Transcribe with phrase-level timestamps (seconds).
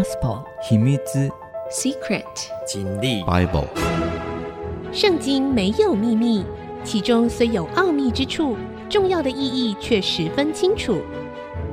[0.00, 1.30] Gospel 秘密之
[1.70, 2.24] Secret
[2.66, 3.66] 经历 Bible
[4.94, 6.42] 圣经没有秘密，
[6.82, 8.56] 其中虽有奥秘之处，
[8.88, 11.02] 重要的意义却十分清楚。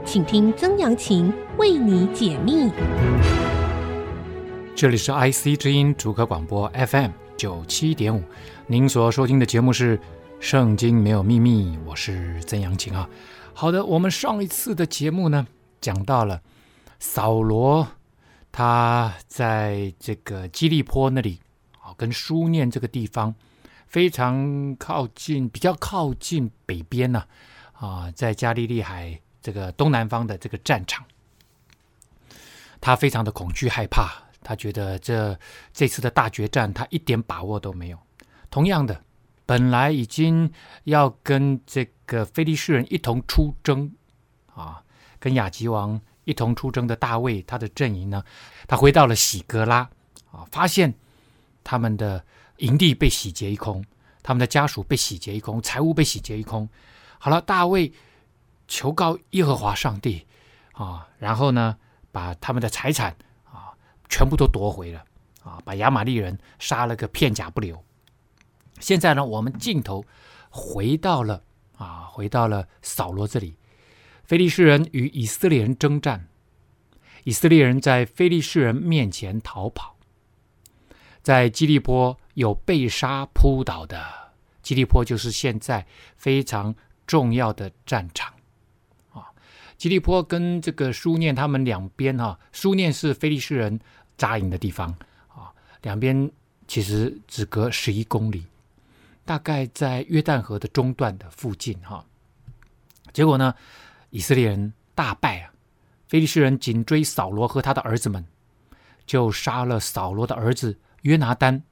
[0.04, 2.70] 请听曾阳晴为你解密。
[4.76, 8.22] 这里是 IC 之音主客广播 FM 九七点五，
[8.66, 9.98] 您所收听的节目是
[10.42, 13.10] 《圣经没有秘密》，我是曾阳晴啊。
[13.54, 15.48] 好的，我们上一次的节目呢，
[15.80, 16.42] 讲到了
[17.00, 17.88] 扫罗，
[18.58, 21.40] 他在这个基利波那里
[21.80, 23.36] 啊，跟苏念这个地方
[23.86, 27.24] 非常靠近，比较靠近北边呢
[27.74, 31.06] 啊，在加利利海这个东南方的这个战场，
[32.82, 34.24] 他非常的恐惧害怕。
[34.42, 35.38] 他觉得这
[35.72, 38.00] 这次的大决战，他一点把握都没有。
[38.50, 39.04] 同样的，
[39.46, 40.52] 本来已经
[40.86, 43.94] 要跟这个菲利士人一同出征，
[44.56, 44.82] 啊，
[45.20, 48.22] 跟亚吉王一同出征的大卫，他的阵营呢，
[48.68, 49.78] 他回到了喜格拉，
[50.30, 50.94] 啊，发现
[51.64, 52.22] 他们的
[52.58, 53.84] 营地被洗劫一空，
[54.22, 56.68] 他们的家属被洗劫一空，财物被洗劫一空。
[57.18, 57.92] 好了，大卫
[58.68, 60.28] 求告耶和华上帝，
[60.74, 61.78] 啊，然后呢，
[62.12, 63.72] 把他们的财产啊。
[64.10, 65.04] 全部都夺回了
[65.44, 65.62] 啊！
[65.66, 67.82] 把亚玛力人杀了个片甲不留。
[68.80, 70.04] 现在呢，我们镜头
[70.50, 71.42] 回到了
[71.78, 73.58] 啊，回到了扫罗这里。
[74.28, 76.28] 非利士人与以色列人征战，
[77.24, 79.96] 以色列人在非利士人面前逃跑，
[81.24, 84.34] 在基利波有被杀扑倒的。
[84.62, 86.76] 基利波就是现在非常
[87.06, 88.34] 重要的战场。
[89.14, 89.32] 啊
[89.78, 93.80] 基利波跟这个苏念他们两边哈，苏念是非利士人
[94.18, 94.94] 扎营的地方
[95.30, 95.54] 啊，
[95.84, 96.30] 两边
[96.68, 98.46] 其实只隔十一公里，
[99.24, 102.04] 大概在约旦河的中段的附近哈。
[103.14, 103.56] 结果呢，
[104.10, 105.52] 以色列人大败啊，
[106.08, 108.26] 非利士人紧追扫罗和他的儿子们，
[109.06, 111.64] 就杀了扫罗的儿子约拿单、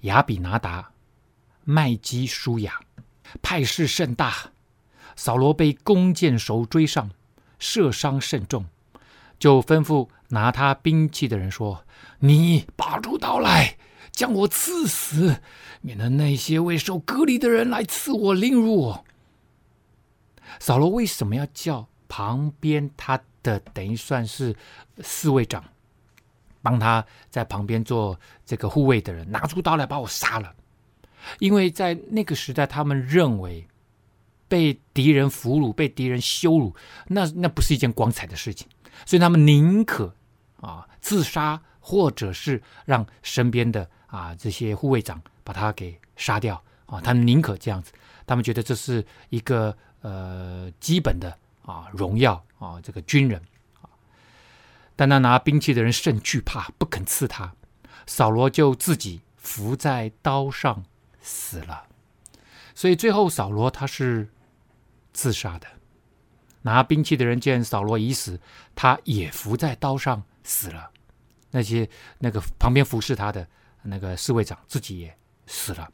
[0.00, 0.90] 亚比拿达、
[1.64, 2.80] 麦基舒雅，
[3.42, 4.52] 派势甚大，
[5.16, 7.10] 扫罗被弓箭手追上。
[7.60, 8.66] 射伤甚重，
[9.36, 11.84] 就吩咐拿他兵器的人说
[12.20, 13.76] ：“你拔出刀来，
[14.12, 15.40] 将我刺死，
[15.80, 19.04] 免得那些未受割礼的人来刺我凌辱我。”
[20.58, 24.54] 扫罗为什么要叫旁边他的等于算是
[25.02, 25.64] 侍卫长，
[26.62, 30.54] 帮他在旁边做这个护卫的人拿出刀来把我杀了？
[31.38, 33.66] 因为在那个时代，他们认为。
[34.50, 36.74] 被敌人俘虏，被敌人羞辱，
[37.08, 38.66] 那那不是一件光彩的事情，
[39.04, 40.14] 所以他们宁可
[40.62, 47.92] 啊自杀，或者是让身边的啊这些护卫长把他给杀掉啊，他们宁可这样子，
[48.26, 53.40] 他们觉得这是一个呃基本的啊荣耀啊这个军人
[53.80, 53.88] 啊，
[54.96, 57.52] 但那拿兵器的人甚惧怕，不肯刺他，
[58.06, 60.84] 扫罗就自己伏在刀上
[61.20, 61.84] 死了，
[62.74, 64.28] 所以最后扫罗他是。
[65.10, 65.66] 自杀的，
[66.62, 68.38] 拿兵器的人见扫罗已死，
[68.76, 70.90] 他也伏在刀上死了。
[71.50, 71.88] 那些
[72.18, 73.44] 那个旁边服侍他的
[73.82, 75.90] 那个侍卫长自己也死了。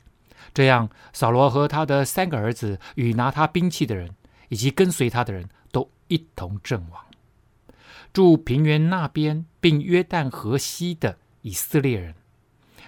[0.53, 4.15] 这样，扫罗和他的三个儿子与拿他兵器的人
[4.49, 7.05] 以及跟随他的人都一同阵亡。
[8.12, 12.15] 住平原那边并约旦河西的以色列人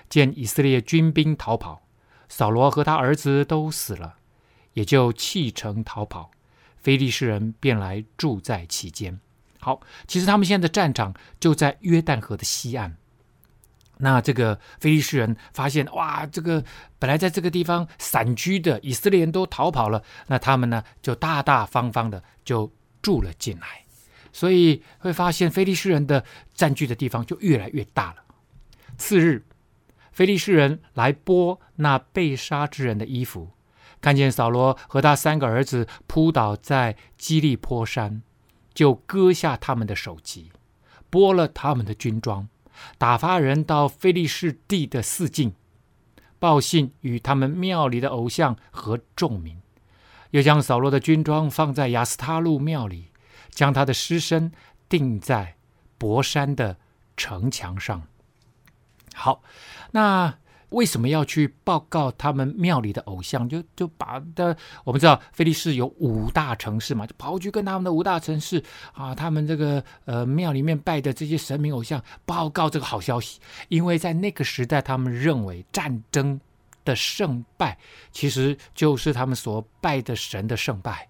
[0.08, 1.82] 见以色列军兵逃跑，
[2.28, 4.16] 扫罗和他儿子都死了。
[4.74, 6.30] 也就弃城逃跑，
[6.76, 9.18] 非利士人便来住在其间。
[9.58, 12.98] 好，其实他们现在的战场就在约旦河的西岸。
[13.98, 16.62] 那这个非利士人发现，哇，这个
[16.98, 22.70] 本来在这个地方散居的以色列人都逃跑了，那他们呢就大大方方的就
[23.00, 23.84] 住了进来。
[24.32, 28.16] 所以会发现非利士人的占据的地方就越来越大了。
[28.98, 29.46] 次日，
[30.12, 33.50] 菲利士人来剥那被杀之人的衣服。
[34.02, 38.22] 看见扫罗和他三个儿子扑倒在基利波山，
[38.74, 40.52] 就割下他们的首级，
[41.10, 42.46] 剥了他们的军装，
[42.98, 45.54] 打发人到非利士地的四境，
[46.38, 49.60] 报信与他们庙里的偶像和众民，
[50.30, 53.08] 又将扫罗的军装放在雅斯他录庙里，
[53.50, 54.52] 将他的尸身
[54.88, 55.56] 钉在
[55.98, 56.76] 博山的
[57.16, 58.02] 城墙上。
[59.14, 59.42] 好，
[59.92, 60.38] 那。
[60.76, 63.48] 为什么要去报告他们庙里的偶像？
[63.48, 68.62] 就就把的我们知道，菲利士有五大城市嘛，就跑去跟他们的五大城市
[68.92, 73.40] 啊，他们这个呃庙里面拜的这些神明偶像报告这个好消息。
[73.68, 76.38] 因为在那个时代，他们认为战争
[76.84, 77.78] 的胜败
[78.12, 81.08] 其实就是他们所拜的神的胜败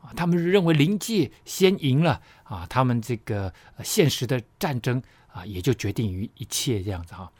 [0.00, 3.52] 啊，他们认为灵界先赢了啊，他们这个
[3.82, 7.30] 现实的战争啊，也就决定于一切这样子哈。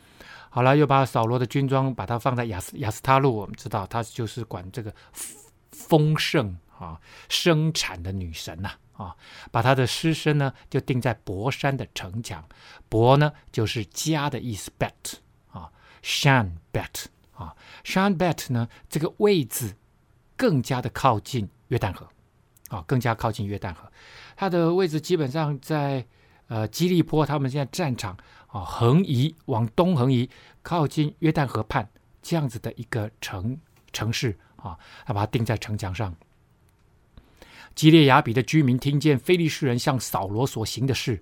[0.55, 4.95] 好了，又把扫罗的军装把它放在亚斯亚斯他路，我们知道他就是管这个
[5.73, 6.97] 丰盛啊
[7.29, 9.17] 生产的女神呐啊，
[9.51, 12.49] 把他的尸身呢就钉在伯山的城墙，
[12.89, 15.17] 伯呢就是家的意思，bet
[15.51, 15.69] 啊
[16.05, 17.53] ，shan bet 啊
[17.83, 19.75] ，shan bet 呢这个位置
[20.37, 22.09] 更加的靠近约旦河
[22.69, 23.91] 啊，更加靠近约旦河，
[24.37, 26.07] 它的位置基本上在
[26.49, 28.17] 呃基利波，他们现在战场。
[28.55, 30.31] 啊，横移往东横移，
[30.63, 31.91] 靠近约旦河畔
[32.23, 33.59] 这样子的一个城
[33.93, 36.15] 城市啊，他把它钉在城墙上。
[37.75, 41.21] 基列雅比的居民听见非利士人向扫罗所行的事，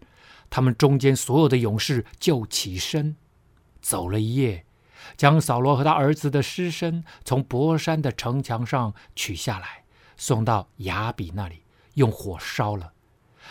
[0.51, 3.17] 他们中间所有的勇士就起身
[3.81, 4.67] 走了一夜，
[5.17, 9.85] 将扫罗和他儿子的尸身从伯山的城墙上取下来，
[10.19, 11.63] 送到雅比那里，
[11.95, 12.93] 用火烧了。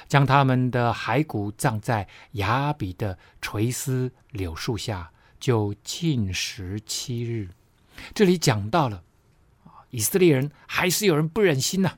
[0.07, 7.49] 将他们的骸骨葬在雅比的垂丝柳树下，就禁食七日。
[8.13, 9.03] 这里讲到了，
[9.89, 11.97] 以色列人还是有人不忍心呐、啊。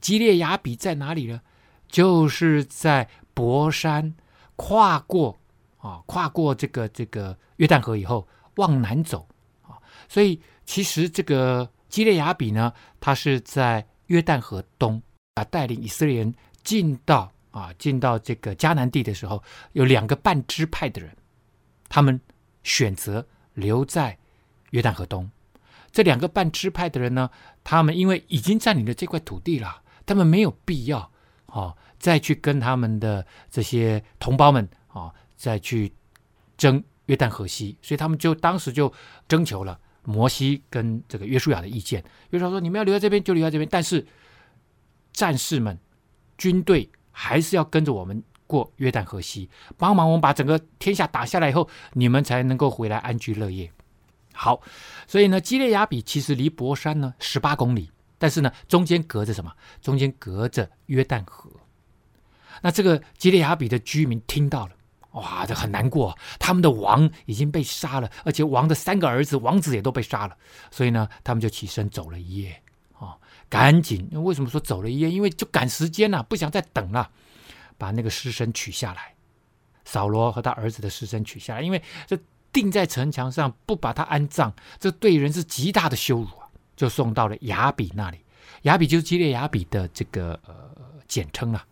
[0.00, 1.40] 基列雅比在哪里呢？
[1.88, 4.14] 就是在伯山
[4.56, 5.38] 跨过
[5.78, 8.26] 啊，跨过这个这个约旦河以后
[8.56, 9.28] 往南走
[9.62, 9.78] 啊。
[10.08, 15.00] 所以其实这个基列雅比呢，它是在约旦河东
[15.34, 16.34] 啊，带领以色列人。
[16.64, 19.40] 进到啊，进到这个迦南地的时候，
[19.72, 21.14] 有两个半支派的人，
[21.88, 22.20] 他们
[22.64, 24.18] 选择留在
[24.70, 25.30] 约旦河东。
[25.92, 27.30] 这两个半支派的人呢，
[27.62, 31.12] 他们因为已经占领了这块土地了，他们没有必要
[31.46, 35.92] 啊，再去跟他们的这些同胞们啊，再去
[36.56, 38.92] 争约旦河西，所以他们就当时就
[39.28, 42.02] 征求了摩西跟这个约书亚的意见。
[42.30, 44.04] 约书亚说：“你们要留在这边就留在这边，但是
[45.12, 45.78] 战士们。”
[46.36, 53.70] 军队还是要跟着我们过约旦河西，帮忙我们把整个天下打下来以后，你们才能够回来安居乐业。
[54.32, 54.60] 好，
[55.06, 59.52] 所以呢，基列雅比其实离伯山呢十八公里，但是呢，中间隔着什么？
[59.80, 61.50] 中间隔着约旦河。
[62.60, 64.72] 那这个基列雅比的居民听到了，
[65.12, 70.36] 哇，这很难过，他们的王已经被杀了，而且王的三个儿子、王子也都被杀了，
[70.70, 72.60] 所以呢，他们就起身走了一夜。
[73.54, 74.08] 赶紧！
[74.12, 75.08] 为什么说走了一夜？
[75.08, 77.08] 因为就赶时间呐、啊，不想再等了，
[77.78, 79.14] 把那个尸身取下来。
[79.84, 82.18] 扫罗和他儿子的尸身取下来，因为这
[82.52, 86.48] 钉在城墙上，不把他安葬，这对人是极大的羞辱啊！
[86.74, 88.18] 就送到了雅比那里。
[88.62, 90.54] 雅比就是基列雅比的这个呃
[91.06, 91.64] 简称啊，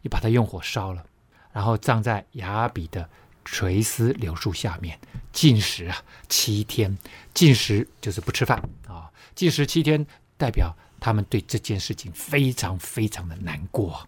[0.00, 1.04] 又把它用火烧了，
[1.52, 3.06] 然后葬在雅比的
[3.44, 4.98] 垂丝柳树下面，
[5.32, 5.96] 禁食啊
[6.30, 6.96] 七天。
[7.34, 10.06] 禁食就是不吃饭啊，禁食七天
[10.38, 10.74] 代表。
[11.06, 14.04] 他们对这件事情非常非常的难过。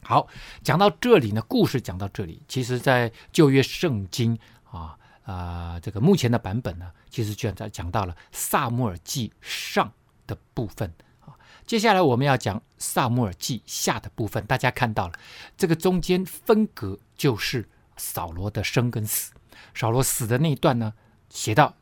[0.00, 0.28] 好，
[0.62, 4.38] 讲到这里呢，故事讲到这里，其实，在旧约圣经
[4.70, 9.92] 啊啊、呃，这个目前的版本呢，其实就在讲到了撒母耳记上
[10.24, 10.88] 的部分
[11.18, 11.34] 啊。
[11.66, 14.46] 接下来我们要讲撒母耳记下的部分。
[14.46, 15.14] 大家看到了，
[15.56, 19.32] 这个中间分隔就是扫罗的生跟死。
[19.74, 20.94] 扫罗死的那一段呢，
[21.28, 21.74] 写到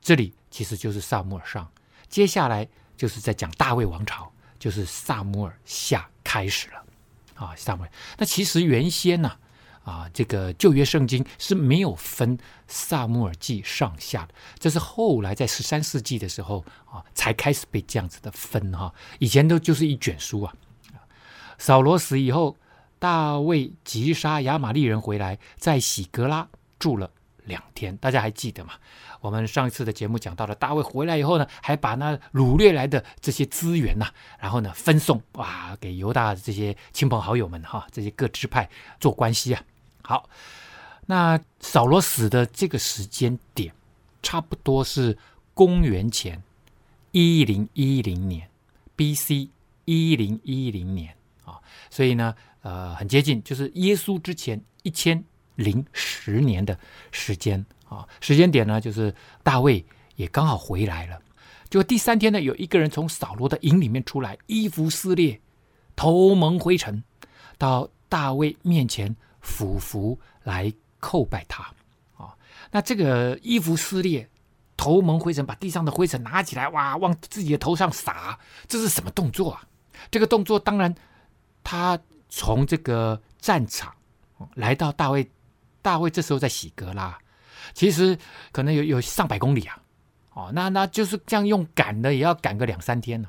[0.00, 1.68] 这里，其实就是撒母耳上。
[2.08, 2.68] 接下来。
[2.96, 6.84] 就是在讲大卫王朝，就是撒母耳下开始了，
[7.34, 7.92] 啊，撒母耳。
[8.18, 9.32] 那其实原先呢，
[9.84, 12.38] 啊，这个旧约圣经是没有分
[12.68, 18.92] 撒母耳记上下的，这是后来在十三世纪的时候啊，才开始被这样子的分哈。
[19.18, 20.54] 以前都就是一卷书啊。
[21.58, 22.56] 扫罗死以后，
[22.98, 27.10] 大卫击杀亚玛力人回来，在喜格拉住了
[27.44, 28.72] 两天，大家还记得吗？
[29.20, 34.06] 我们上一次的节目讲到了，大卫回来以后呢，还把那掳掠来的这些资源呐、
[34.38, 38.68] 然后呢分送哇给犹大这些亲朋好友们哈，这些各支派
[38.98, 39.62] 做关系啊。
[40.02, 40.28] 好，
[41.06, 43.72] 那扫罗死的这个时间点，
[44.22, 45.16] 差不多是
[45.54, 46.42] 公元前
[47.12, 48.48] 一零一零年
[48.96, 49.50] ，B.C.
[49.84, 55.24] 一零一零年啊，所以呢，呃，很接近，就是耶稣之前一千
[55.62, 56.78] 零十年的
[57.10, 57.64] 时间。
[57.88, 59.84] 啊，时间点呢，就是大卫
[60.16, 61.20] 也刚好回来了。
[61.68, 65.38] 就第三天呢，有一个人从扫罗的营里面出来，衣服撕裂，
[65.94, 67.04] 头蒙灰尘，
[67.58, 71.64] 到大卫面前俯伏来叩拜他。
[72.16, 72.34] 啊，
[72.70, 74.26] 那这个衣服撕裂，
[74.74, 79.62] 头蒙灰尘，把地上的灰尘拿起来，哇，往自己的头上撒，这是什么动作啊？
[80.10, 80.94] 这个动作当然，
[81.62, 81.98] 他
[82.30, 83.94] 从这个战场
[84.54, 85.30] 来到大卫，
[85.82, 87.18] 大卫这时候在洗格拉。
[87.74, 88.16] 其实
[88.50, 89.78] 可能有有上百公里啊，
[90.32, 93.28] 哦，那那就是这样用赶的，也要赶个两三天呢、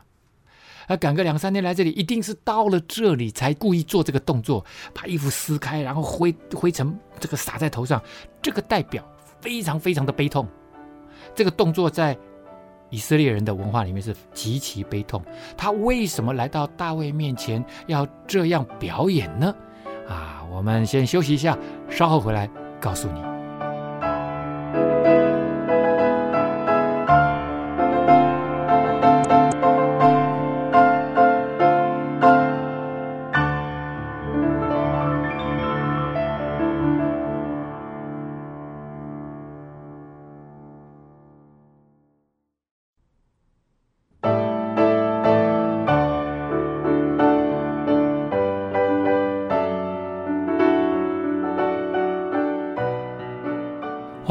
[0.88, 0.98] 啊。
[0.98, 8.02] 赶个两三天来这里，一定是到了这里才故意做这个动作，把衣服撕开，然后灰灰尘这个洒在头上，
[8.42, 9.08] 这个代表
[9.40, 10.48] 非常非常的悲痛。
[11.36, 12.18] 这个动作在
[12.90, 15.24] 以色列人的文化里面是极其悲痛。
[15.56, 19.56] 他为什么来到大卫面前要这样表演呢？
[20.08, 21.58] 啊，我们先休息一下，
[21.90, 23.33] 稍后回来告诉你。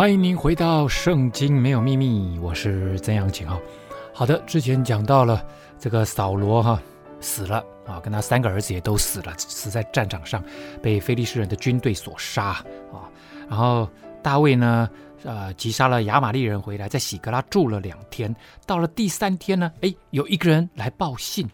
[0.03, 3.57] 欢迎您回到《圣经没有秘密》，我是曾阳晴啊。
[4.13, 5.47] 好的，之前讲到了
[5.79, 6.83] 这个扫罗哈
[7.21, 10.43] 死了啊，跟他三个儿子也都死了，死在战场上，
[10.83, 12.47] 被非利士人的军队所杀
[12.93, 13.07] 啊。
[13.49, 13.89] 然后
[14.25, 14.91] 大卫呢，
[15.23, 18.35] 呃，击杀了亚玛力人回来，在喜格拉住了两天。
[18.67, 21.49] 到了第三天呢，哎，有一个人来报信，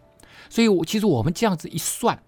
[0.49, 2.19] 所以我其实我们这样子一算，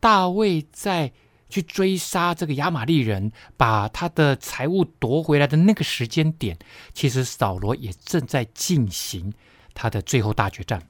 [0.00, 1.12] 大卫在。
[1.52, 6.58] 去追杀这个亚玛力人，把他的财物夺回来的那个时间点，
[6.94, 9.34] 其实扫罗也正在进行
[9.74, 10.80] 他的最后大决战。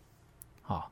[0.63, 0.87] 啊，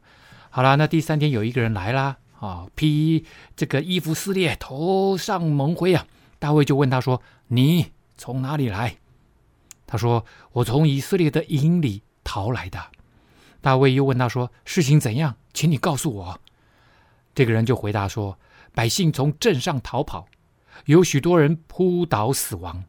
[0.51, 3.25] 好了，那第三天有一个人来啦，啊，披
[3.55, 6.05] 这个衣服撕裂，头上蒙灰啊。
[6.41, 8.97] 大卫就问他说：“你从哪里来？”
[9.87, 12.79] 他说：“我从以色列的营里逃来的。”
[13.63, 15.37] 大卫又问他说：“事情怎样？
[15.55, 16.41] 请你告诉我。”
[17.37, 18.37] 这个人就回答说。
[18.75, 20.27] 百姓从镇上逃跑，
[20.87, 22.85] 有许多人扑倒死亡。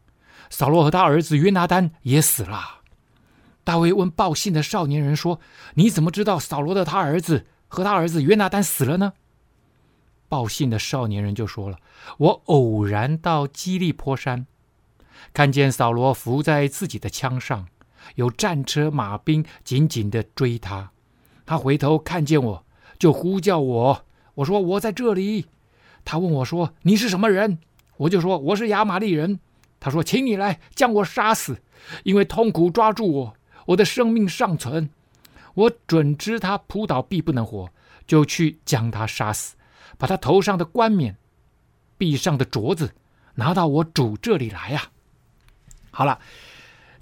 [0.49, 2.81] 扫罗和他儿子约拿单也死了。
[3.63, 5.39] 大卫问报信的少年人说
[5.75, 9.13] ：“你怎么知道扫罗的他儿子和他儿子约拿单死了呢？”
[10.27, 11.77] 报信的少年人就说了
[12.17, 14.47] ：“我偶然到基利波山，
[15.33, 17.67] 看见扫罗伏在自己的枪上，
[18.15, 20.91] 有战车马兵紧紧地追他。
[21.45, 22.65] 他回头看见我，
[22.97, 24.05] 就呼叫我。
[24.35, 25.45] 我说：我在这里。”
[26.03, 27.59] 他问我说：“你是什么人？”
[27.97, 29.39] 我就说：“我是亚玛力人。”
[29.79, 31.61] 他说：“请你来将我杀死，
[32.03, 33.33] 因为痛苦抓住我，
[33.67, 34.89] 我的生命尚存。
[35.53, 37.69] 我准知他扑倒必不能活，
[38.07, 39.55] 就去将他杀死，
[39.97, 41.17] 把他头上的冠冕、
[41.97, 42.93] 臂上的镯子
[43.35, 44.89] 拿到我主这里来呀。”
[45.91, 46.19] 好了，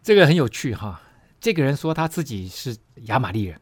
[0.02, 1.02] 这个很有趣哈。
[1.40, 3.60] 这个人说他自己是亚玛力人。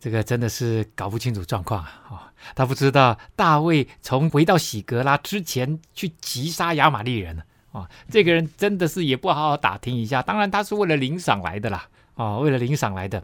[0.00, 2.02] 这个真的是搞不清楚状况啊！
[2.08, 2.18] 哦，
[2.54, 7.88] 他不知道大卫从回到喜格拉之前去击杀亚玛力人了啊！
[8.08, 10.22] 这个人真的是也不好好打听一下。
[10.22, 11.86] 当然，他是为了领赏来的啦！
[12.14, 13.22] 啊，为了领赏来的。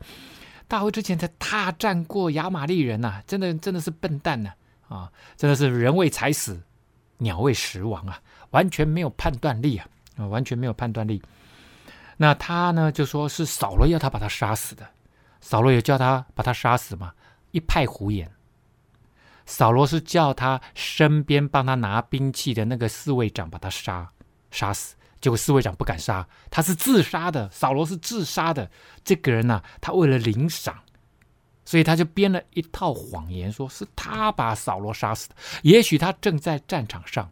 [0.69, 4.51] 大卫之前才大战过亚玛力人呐，真的真的是笨蛋呐！
[4.89, 6.61] 啊，真的是人为财死，
[7.19, 8.21] 鸟为食亡啊！
[8.51, 9.87] 完全没有判断力啊！
[10.19, 11.23] 啊，完全没有判断力。
[12.19, 14.87] 那他呢，就说是扫罗要他把他杀死的。
[15.49, 17.13] 扫罗有叫他把他杀死吗？
[17.53, 18.29] 一派胡言。
[19.45, 24.11] 扫罗是叫他身边帮他拿兵器的那个侍卫长把他杀
[24.51, 27.49] 杀死，结果侍卫长不敢杀，他是自杀的。
[27.51, 28.69] 扫罗是自杀的。
[29.05, 30.83] 这个人呢、他为了领赏，
[31.65, 35.37] 所以他就编了一套谎言，说是他把扫罗杀死的。
[35.63, 37.31] 也许他正在战场上，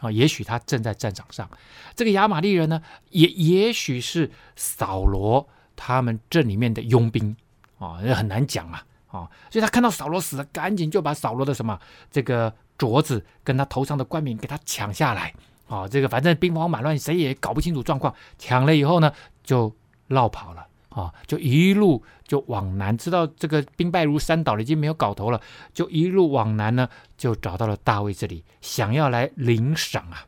[0.00, 1.48] 啊，也许他正在战场上。
[1.94, 5.48] 这个亚玛力人呢，也也许是扫罗。
[5.80, 7.34] 他们镇里面的佣兵
[7.78, 11.78] 啊，也很难讲啊，啊，所以他看到扫罗死了，赶紧就把扫罗的什么
[12.10, 15.32] 这个镯子跟他头上的冠冕给他抢下来
[15.68, 18.12] 啊，这个反正兵荒马乱，谁也搞不清楚状况。
[18.36, 19.12] 抢了以后呢，
[19.44, 19.72] 就
[20.08, 25.40] 落跑了啊，就一路就往南，知道这个兵败如山倒了，已经没有搞头了，
[25.72, 30.26] 就一路往南呢，就找到了大卫这里，想要来领赏啊，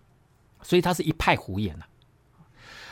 [0.62, 1.84] 所以他是一派胡言呐、
[2.38, 2.46] 啊，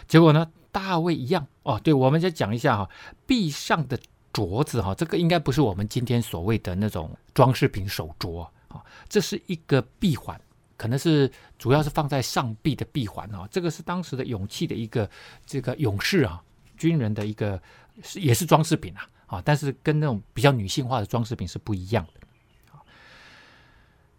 [0.08, 0.50] 结果呢？
[0.70, 2.88] 大卫一样哦，对，我们再讲一下哈，
[3.26, 3.98] 臂上的
[4.32, 10.40] 镯子哈，这个应该不是我们今天所谓的那种装饰品手镯啊，这是一个臂环，
[10.76, 15.08] 可能是主要是放在上臂的臂环啊，这个是当时的勇气的一个
[15.46, 16.42] 这个勇士啊，
[16.76, 17.60] 军人的一个
[18.02, 22.20] 是也是装饰品啊啊，但是跟那种比较女性化的装饰品是不一样的。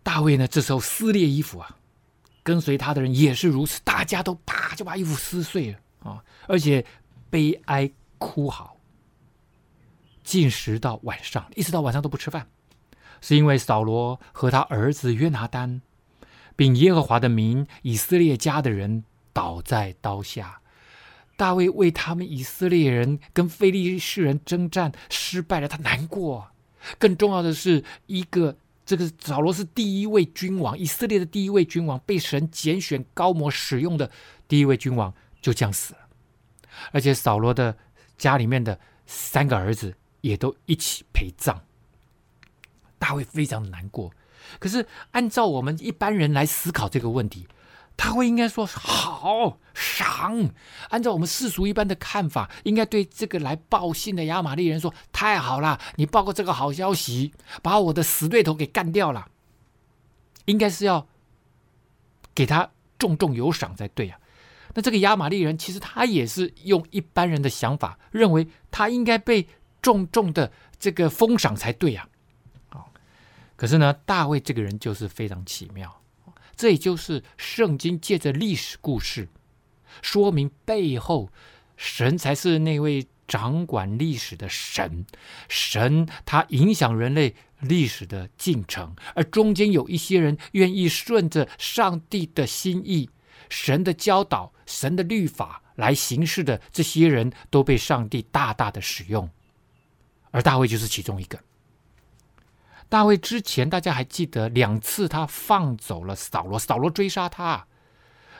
[0.02, 1.78] 大卫呢，这时候撕裂衣服啊，
[2.42, 5.80] 跟随他的人也是如此，大家都啪就把衣服撕碎了。
[6.00, 6.24] 啊！
[6.48, 6.86] 而且
[7.30, 8.78] 悲哀哭嚎，
[10.24, 12.48] 进食到晚上，一直到晚上都不吃饭，
[13.22, 15.82] 是因为扫罗和他儿子约拿单，
[16.56, 19.04] 并耶和华的名以色列家的人
[19.34, 20.62] 倒在刀下。
[21.38, 26.50] 大卫为他们以色列人跟非利士人征战失败了，他难过，
[26.98, 34.12] 更重要的是，一个这个扫罗是第一位君王，以色列的第一位君王，被神拣选、高摩、使用的
[34.50, 36.00] 第一位君王，就这样死了。
[36.92, 37.78] 而且扫罗的
[38.18, 41.62] 家里面的三个儿子也都一起陪葬。
[42.98, 44.12] 大卫非常难过。
[44.60, 47.48] 可是按照我们一般人来思考这个问题。
[48.02, 50.52] 他会应该说好赏，
[50.88, 59.30] 按照我们世俗一般的看法，应该对这个来报信的亚玛力人说：“太好了，你报个这个好消息，把我的死对头给干掉了。”
[60.48, 61.10] 应该是要
[62.34, 64.18] 给他重重有赏才对啊。
[64.80, 69.46] 那这个亚玛力人其实他也是用一般人的想法，认为他应该被
[69.82, 72.08] 重重的这个封赏才对呀。
[73.58, 76.02] 可是呢，大卫这个人就是非常奇妙。
[76.56, 79.28] 这也就是圣经借着历史故事，
[80.02, 81.30] 说明背后
[81.76, 85.06] 神才是那位掌管历史的神。
[85.50, 93.10] 神他影响人类历史的进程，而中间有一些人愿意顺着上帝的心意、
[93.50, 99.30] 神的教导、神的律法来行事的这些人，都被上帝大大的使用。
[100.32, 101.40] 而大卫就是其中一个。
[102.88, 107.66] 大卫之前，大家还记得两次他放走了扫罗，扫罗追杀他。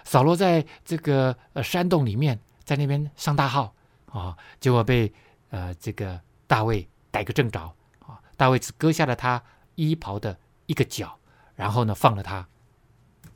[0.04, 3.74] 扫罗在这个呃山洞里面，在那边上大号
[4.08, 5.12] 啊，结果被
[5.50, 7.62] 呃这个大卫逮个正着
[8.00, 8.20] 啊。
[8.38, 9.42] 大卫只割下了他
[9.76, 10.36] 衣袍的
[10.66, 11.16] 一个角，
[11.56, 12.48] 然后呢放了他，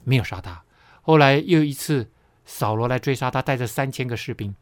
[0.03, 0.63] 没有杀他。
[1.03, 2.09] 后来又一次
[2.43, 4.53] 扫罗来追杀他，带着三千个士兵，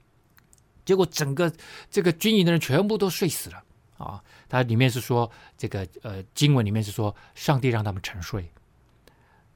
[0.83, 1.51] 结果整个
[1.89, 3.63] 这个军营的人全部都睡死了。
[3.98, 8.50] 啊，他里面是说这个呃，经文里面是说，上帝让他们沉睡。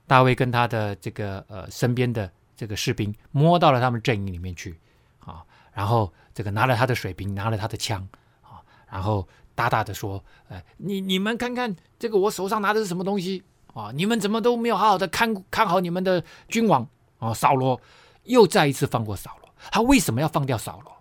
[0.05, 4.79] 大卫跟他的这个呃身边的这个士兵摸到了他们阵营里面去
[5.19, 8.07] 啊，然后这个拿了他的水瓶，拿了他的枪
[8.43, 13.43] 啊，然后大大的说：“呃，你你们看看这个我手上拿的是什么东西
[13.75, 13.91] 啊？
[13.93, 16.89] 你们怎么都没有好好的看看好你们的君王
[17.19, 17.79] 啊？”扫罗
[18.23, 20.91] 又再一次放过扫罗，他为什么要放掉扫罗？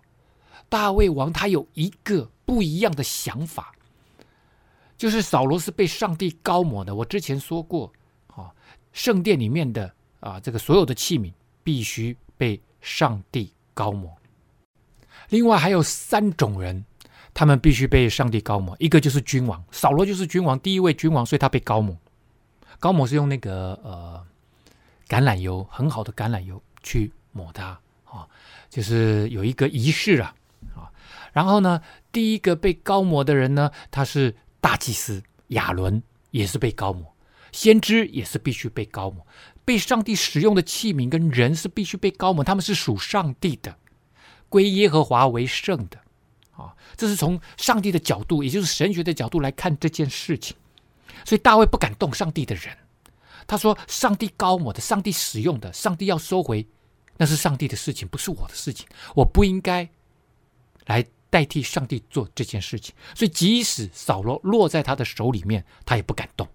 [0.69, 2.29] 大卫王他有一个。
[2.45, 3.73] 不一样的想法，
[4.95, 6.93] 就是扫罗是被上帝高抹的。
[6.93, 7.91] 我之前说过，
[8.27, 8.53] 啊，
[8.93, 14.15] 圣殿里面的啊，这个所有的器皿必须被上帝高抹。
[15.29, 16.85] 另外还有三种人，
[17.33, 18.75] 他们必须被上帝高抹。
[18.77, 21.97] 一个就是君王，扫罗就是君王，第一位君王，所以他被高抹。
[22.79, 24.25] 高摩是用那个呃
[25.07, 28.27] 橄榄油，很好的橄榄油去抹它啊，
[28.69, 30.35] 就是有一个仪式啊
[30.75, 30.91] 啊。
[31.33, 37.03] 然后呢，第一个被高摩的人呢，他是大祭司亚伦，也是被高摩；
[37.51, 39.25] 先知也是必须被高摩。
[39.63, 43.75] 被上帝使用的器皿跟人是必须被高摩，他们是属上帝的，
[44.47, 45.99] 归耶和华为圣的。
[46.55, 50.55] 啊，这是从上帝的角度，也就是神学的角度来看这件事情。
[51.25, 52.77] 所以大卫不敢动上帝的人，
[53.45, 56.65] 他说：“上帝高我的，上帝使用的，上帝要收回，
[57.17, 59.89] 那是上帝的事情，不是我的事情，我不应该
[60.85, 66.47] 来。”代替上帝做这件事情，所以即使扫罗落在他的手里面，他也不敢动。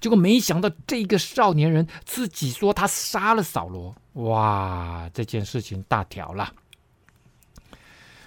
[0.00, 6.52] 结果没想到这个少年人自己说他杀了扫罗，哇，这件事情大条了。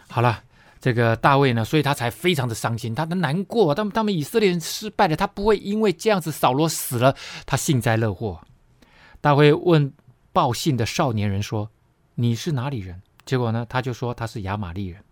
[0.08, 0.43] 好了，
[0.81, 3.75] 这个大卫呢，所以他才非常的伤心，他的难过。
[3.75, 7.15] 他们他们以色列人失败了，他不会因为这样子扫罗死了，
[7.45, 8.39] 他幸灾乐祸。
[9.19, 9.91] 大卫问
[10.31, 11.69] 报信的少年人说
[12.15, 15.03] ：“你是哪里人？”结果呢，他就说他是亚玛力人。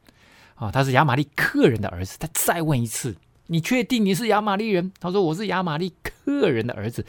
[0.56, 2.18] 啊，他是亚玛力客人的儿子。
[2.18, 7.06] 他再问一次：“你确定你是亚玛力人？”他说：“我是亚玛力客人的儿子。”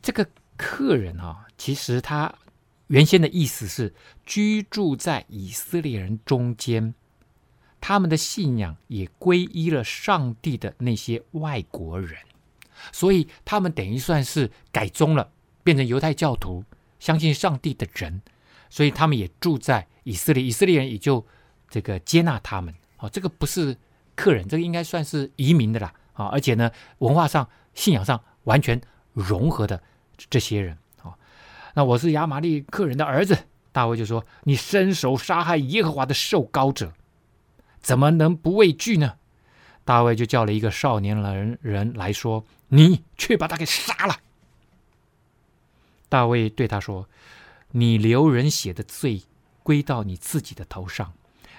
[0.00, 2.32] 这个客人啊，其实他
[2.86, 3.92] 原先的意思是
[4.24, 6.94] 居住在以色列人中间，
[7.82, 12.18] 他们的信仰也皈依了上帝的那些外国人，
[12.92, 15.30] 所以他们等于算是改宗了，
[15.62, 16.64] 变成犹太教徒，
[16.98, 18.22] 相信上帝的人，
[18.70, 21.26] 所以他们也住在以色列，以色列人也就。
[21.72, 23.74] 这个接纳他们，哦，这个不是
[24.14, 28.78] 客人，这个应该算是移民的啦，啊，而且呢，文化上、信仰上完全
[29.14, 29.82] 融合的
[30.28, 31.16] 这些人，啊，
[31.72, 33.38] 那我是亚玛力克人的儿子，
[33.72, 36.92] 大卫就说：“你伸手杀害耶和华的受膏者，
[37.82, 39.18] 怎么能不畏惧呢？”
[39.84, 44.16] 大卫就叫了一个少年人人来说：“你去把他给杀了。”
[46.08, 47.08] 大卫对他说
[47.72, 49.22] ：“你流人血的罪
[49.62, 51.12] 归到你自己的头上。”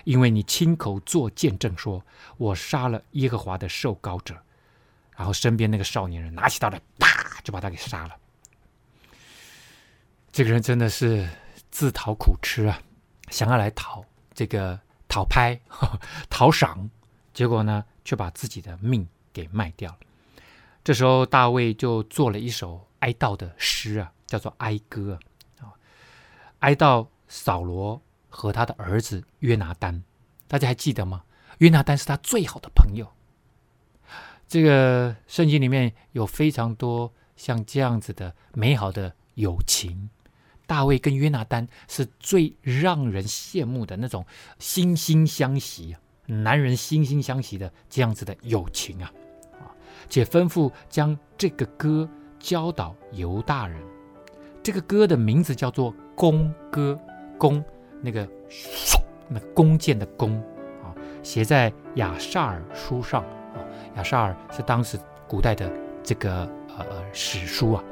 [0.06, 2.06] 因为你亲口做见证说，
[2.36, 4.36] 我杀了耶和华的受膏者，
[5.16, 8.16] 然后身边那个少年人拿起刀来，啪就把他给杀了。
[10.30, 11.26] 这个人真的是
[11.72, 12.82] 自讨苦吃啊，
[13.30, 14.78] 想要来讨这个
[15.14, 15.60] 讨拍、
[16.28, 16.90] 讨赏，
[17.36, 19.98] 结果呢，却把自己的命给卖掉了。
[20.84, 25.20] 这时候大卫就做了一首哀悼的诗啊，叫做哀歌
[25.60, 25.70] 啊，
[26.62, 30.04] 哀悼扫罗和他的儿子约拿单。
[30.48, 31.24] 大家还记得吗？
[31.60, 33.08] 约拿单是他最好的朋友。
[34.48, 40.10] 这个圣经里面有非常多像这样子的美好的友情。
[40.66, 44.26] 大卫跟约拿单是最让人羡慕的那种
[44.60, 45.96] 惺惺相惜，
[46.26, 49.12] 男人惺惺相惜的这样子的友情啊，
[49.60, 49.68] 啊，
[50.10, 53.80] 且吩咐将这个歌教导犹大人。
[54.64, 56.98] 这个歌的名字叫做弓歌，
[57.38, 57.64] 弓
[58.02, 58.28] 那个
[59.28, 60.42] 那弓箭的弓
[60.82, 63.60] 啊，写在亚萨尔书上啊。
[63.98, 64.98] 亚萨尔是当时
[65.28, 65.70] 古代的
[66.02, 67.84] 这个呃史书啊，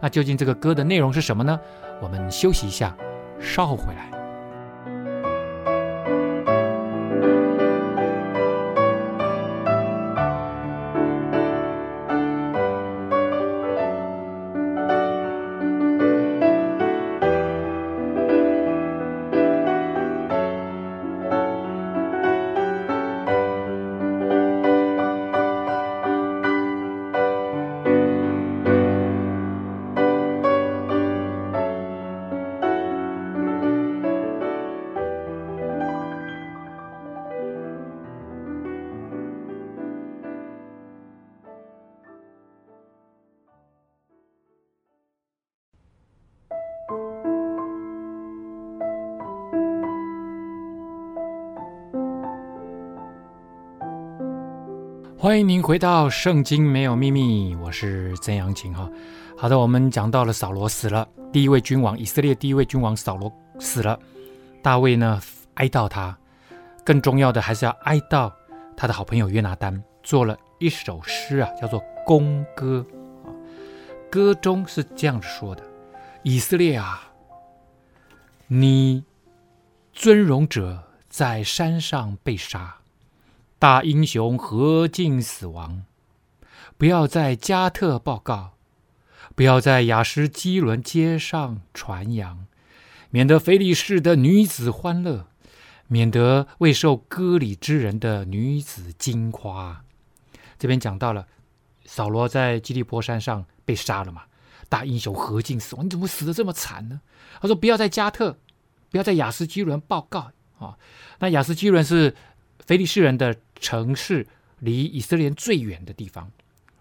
[0.00, 1.60] 那究竟这个歌的内容是什么呢？
[2.00, 2.96] 我们休息一下，
[3.40, 4.15] 稍后回来。
[55.56, 58.90] 迎回到《圣经没有秘密》，我是曾阳晴哈。
[59.38, 63.98] 好的，我们讲到了扫罗死了，第一位君王，以色列第一位君王扫罗死了，
[64.62, 65.18] 大卫呢
[65.54, 66.14] 哀悼他，
[66.84, 68.30] 更重要的还是要哀悼
[68.76, 72.84] 他的好朋友约拿单，做了一首诗啊，叫做《宫歌》。
[74.10, 75.62] 歌中是这样子说的：
[76.22, 77.10] 以色列啊，
[78.46, 79.02] 你
[79.94, 82.76] 尊荣者在山上被杀。
[83.58, 85.84] 大英雄何竟死亡？
[86.76, 88.52] 不要在加特报告，
[89.34, 92.46] 不要在亚实基伦街上传扬，
[93.08, 95.28] 免得非利士的女子欢乐，
[95.86, 99.82] 免得未受割礼之人的女子惊夸。
[100.58, 101.26] 这边讲到了
[101.86, 104.24] 扫罗在基利波山上被杀了嘛？
[104.68, 105.86] 大英雄何竟死亡？
[105.86, 107.00] 你怎么死的这么惨呢？
[107.40, 108.36] 他说：不要在加特，
[108.90, 110.76] 不要在亚实基伦报告啊。
[111.20, 112.14] 那亚实基伦是
[112.64, 113.36] 菲利士人的。
[113.58, 114.26] 城市
[114.58, 116.30] 离以色列最远的地方，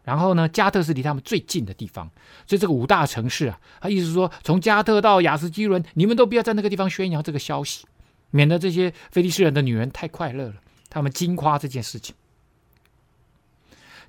[0.03, 2.11] 然后呢，加特是离他们最近的地方，
[2.45, 7.85] 所以这个五大城市啊，他意思是说，从加特到亚斯基伦，你们都不要在那个地方宣扬这个消息，
[8.31, 10.55] 免得这些菲利士人的女人太快乐了，
[10.89, 12.13] 他们惊夸这件事情。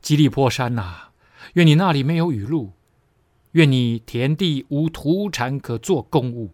[0.02, 1.10] 基利波山呐、
[1.52, 2.72] 愿你那里没有雨露，
[3.52, 6.50] 愿你田地无土产可做供物，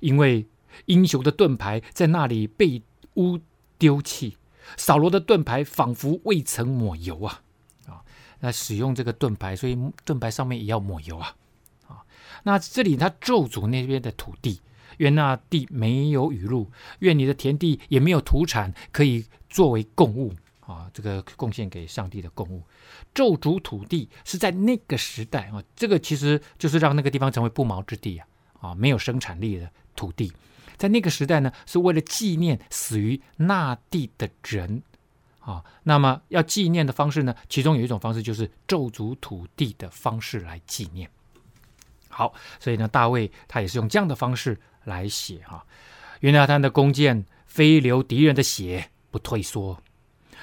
[0.00, 0.48] 因为
[0.86, 2.82] 英雄的盾牌在那里被
[3.14, 3.38] 污
[3.78, 4.36] 丢弃。
[4.76, 7.42] 扫罗的盾牌仿佛未曾抹油啊！
[7.86, 8.02] 啊，
[8.40, 11.36] 那使用这个盾牌，所以盾牌上面也要抹油啊！
[11.86, 12.02] 啊，
[12.44, 14.60] 那这里他咒诅那边的土地，
[14.98, 20.90] 愿那地没有雨露，愿你的田地也没有土产可以作为供物啊！
[20.94, 22.62] 这个贡献给上帝的供物，
[23.12, 28.26] 咒诅土地是在那个时代啊，这个其实就是让那个地方成为不毛之地啊！
[28.60, 30.32] 啊，没有生产力的土地。
[30.76, 34.82] 在那个时代呢，是为了纪念死于那地的人，
[35.38, 41.08] 啊，那么要纪念的方式呢，其中有一种方式就是咒诅土地的方式来纪念。
[42.08, 45.64] 好，所以呢，大卫他也是用这样的方式来写哈。
[46.20, 49.80] 约拿单的弓箭飞流敌人的血不退缩，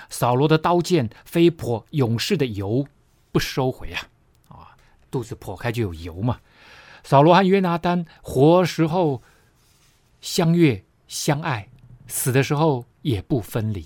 [0.10, 2.88] 扫罗的刀剑飞泼勇士的油
[3.32, 4.08] 不收回啊，
[4.48, 4.78] 啊，
[5.10, 6.40] 肚子破开就有油嘛。
[7.04, 9.22] 扫罗和约拿单活时候。
[10.22, 11.68] 相悦相爱，
[12.08, 13.86] 死的时候也不分离。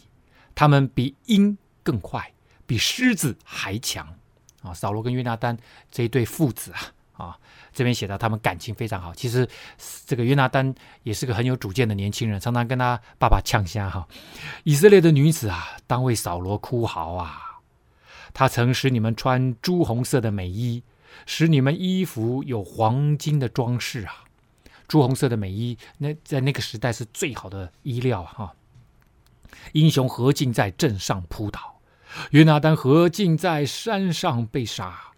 [0.54, 2.32] 他们比鹰更快，
[2.66, 4.08] 比狮子还强。
[4.62, 5.58] 啊，扫罗跟约拿单
[5.92, 6.80] 这一对父子啊，
[7.14, 7.40] 啊，
[7.72, 9.14] 这边写到他们感情非常好。
[9.14, 9.48] 其实
[10.06, 14.08] 这个约拿单也是个很有主见的年轻人，常常跟他爸爸呛声哈。
[14.64, 17.62] 以色列的女子啊，当为扫罗哭嚎啊！
[18.34, 20.84] 他曾使你们穿朱红色的美衣，
[21.26, 24.25] 使你们衣服有黄金的装饰啊。
[24.88, 28.54] 朱红色的美衣，那在那个时代是最好的衣料哈。
[29.74, 31.80] 英雄何进在镇上扑倒，
[32.32, 35.12] 约拿单何进在山上被杀。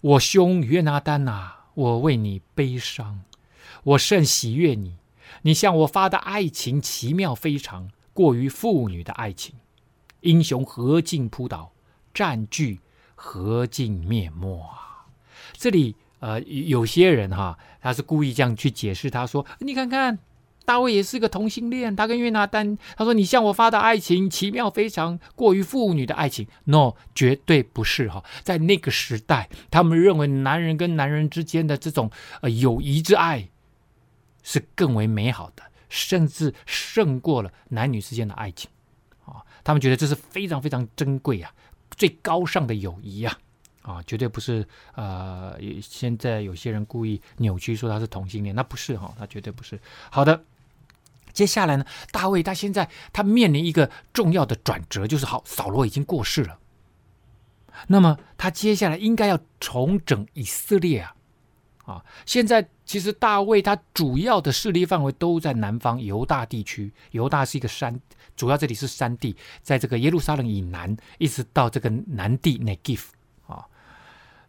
[0.00, 3.22] 我兄约拿单呐、我为你悲伤，
[3.84, 4.96] 我甚喜悦你。
[5.42, 9.54] 你向我发的爱情奇妙非常，过于妇女的爱情。
[10.20, 11.72] 英雄何进扑倒，
[12.12, 12.80] 占据，
[13.14, 15.06] 何尽灭没啊！
[15.52, 20.18] 这里呃，有些人哈，他是故意这样去解释，他说：“你看看。”
[20.66, 28.22] 大卫也是个同性恋，他跟约拿单，他说：“你向我发的爱情奇妙非常，过于妇女的爱情。” No，绝对不是哈。
[28.44, 32.08] 在那个时代，他们认为男人跟男人之间的这种
[32.42, 33.48] 呃友谊之爱
[34.44, 38.70] 是更为美好的，甚至胜过了男女之间的爱情
[39.24, 39.42] 啊。
[39.64, 41.52] 他们觉得这是非常非常珍贵啊，
[41.96, 43.36] 最高尚的友谊啊
[43.90, 49.80] 啊，绝对不是呃，现在有些人故意扭曲说他是同性恋，那不是哈，他绝对不是。
[50.10, 50.44] 好的。
[51.32, 56.58] 接下来呢，大卫他现在他面临一个重要的转折，就是好，扫罗已经过世了，
[57.86, 61.14] 那么他接下来应该要重整以色列啊，
[61.84, 68.00] 啊，现在其实大卫他主要的势力范围都在南方犹大地区，犹大是一个山，
[68.34, 73.19] 主要这里是山地，在这个耶路撒冷以南，一直到这个南地内基弗啊，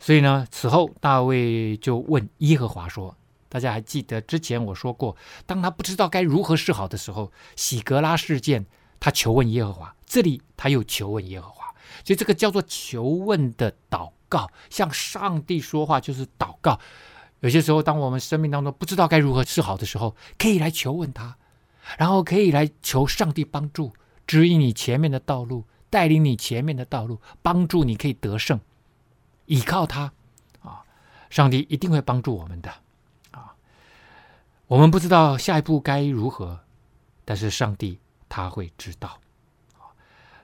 [0.02, 3.16] 所以呢，此后大卫就问耶和华说。
[3.48, 5.14] 大家还记得之前我说过，
[5.46, 8.66] 当他不知道该如何是好的时候，喜格拉事件，
[8.98, 9.94] 他求问耶和华。
[10.06, 11.66] 这里他又求问耶和华，
[12.06, 16.80] 所以这个叫做求问的祷告，向上帝说话就是祷告。
[17.42, 21.36] 有些时候，当我们生命当中不知道该如何是好的时候，可以来求问他，
[21.98, 23.92] 然后可以来求上帝帮助，
[24.26, 28.62] 指引你前面的道路，带领你前面的道路，帮助你可以得胜，
[29.52, 30.14] 依靠他
[30.62, 30.82] 啊，
[31.30, 32.72] 上帝一定会帮助我们的。
[33.32, 33.54] 啊
[34.68, 36.62] 我们不知道下一步该如何，
[37.26, 39.20] 但是上帝他会知道，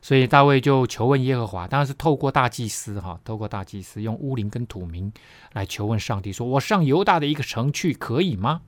[0.01, 5.13] 所以大卫就求问耶和华，当然是透过大祭司哈，透过大祭司用乌灵跟土明
[5.53, 8.61] 来求问上帝，说：“我上犹大的一个城去可以吗？”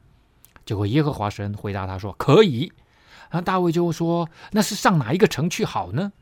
[0.65, 2.71] 结果耶和华神回答他说：“可以。”
[3.29, 6.13] 然后大卫就说：“那是上哪一个城去好呢？”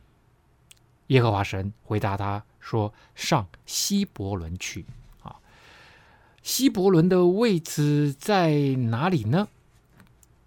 [1.07, 4.85] 耶和华神回答他说：“上希伯伦去。”
[6.43, 8.51] 希伯伦的位置在
[8.89, 9.49] 哪里呢？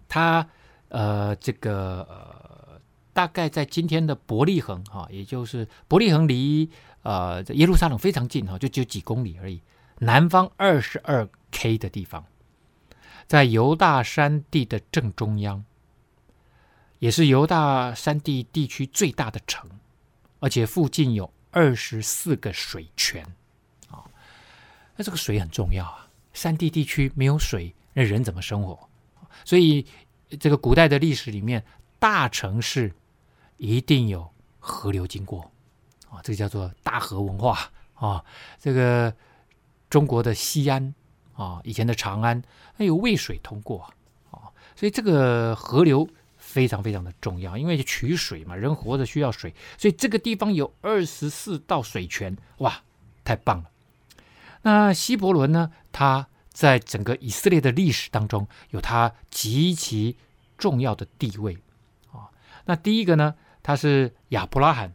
[0.09, 0.47] 它
[0.89, 2.81] 呃，这个呃，
[3.13, 6.67] 大概在今天的伯利恒哈，也就是伯利恒离
[7.03, 9.61] 呃耶路撒冷非常近哈，就只有几公里而已。
[9.99, 12.25] 南方二十二 K 的地方，
[13.27, 15.63] 在犹大山地的正中央，
[16.97, 19.69] 也是犹大山地地区最大的城，
[20.39, 23.23] 而且附近有二十四个水泉。
[23.89, 24.03] 啊
[24.95, 26.07] 那这个水很重要啊！
[26.33, 28.77] 山地地区没有水，那人怎么生活？
[29.45, 29.85] 所以，
[30.39, 31.63] 这个古代的历史里面，
[31.97, 32.93] 大城市
[33.57, 35.49] 一定有河流经过
[36.09, 38.23] 啊，这个叫做大河文化啊。
[38.59, 39.13] 这个
[39.89, 40.93] 中国的西安
[41.33, 42.41] 啊，以前的长安，
[42.73, 43.81] 还有渭水通过
[44.29, 46.07] 啊，所以这个河流
[46.41, 52.81] 非常非常的重要，因为取水嘛，人活着需要水，所以这个地方有二十四道水泉，哇，
[53.23, 53.69] 太棒了！
[54.63, 55.71] 那希伯伦呢？
[55.91, 60.17] 他在整个以色列的历史当中有他极其
[60.57, 61.57] 重要的地位
[62.11, 62.31] 啊。
[62.65, 64.93] 那第一个呢，他是亚伯拉罕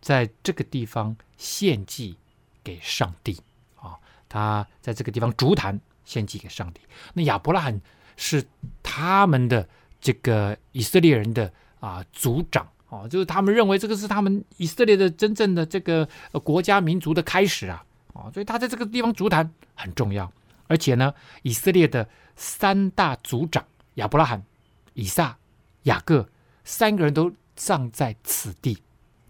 [0.00, 2.16] 在这个地方献祭
[2.62, 3.38] 给上帝
[3.76, 3.98] 啊，
[4.28, 6.80] 他在这个地方筑坛献祭给上帝。
[7.12, 7.80] 那亚伯拉罕
[8.16, 8.46] 是
[8.82, 9.68] 他们的
[10.04, 16.06] 这个以色列人的啊族长啊，就是他们认为这个是他们以色列的真正的这个
[16.42, 17.82] 国家民族的开始啊。
[18.12, 20.30] 啊，所以他在这个地方足坛很重要，
[20.66, 23.64] 而且呢，以色列的三大族长
[23.94, 24.44] 亚伯拉罕、
[24.92, 25.38] 以撒、
[25.84, 26.28] 雅各
[26.64, 28.78] 三个人都葬在此地，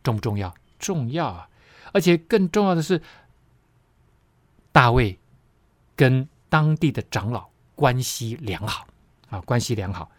[0.02, 0.52] 重不重要？
[0.80, 1.48] 重要啊！
[1.92, 3.00] 而且更重要的是，
[4.72, 5.16] 大卫
[5.94, 8.86] 跟当地的长老关系良好
[9.30, 10.10] 啊，关系良好，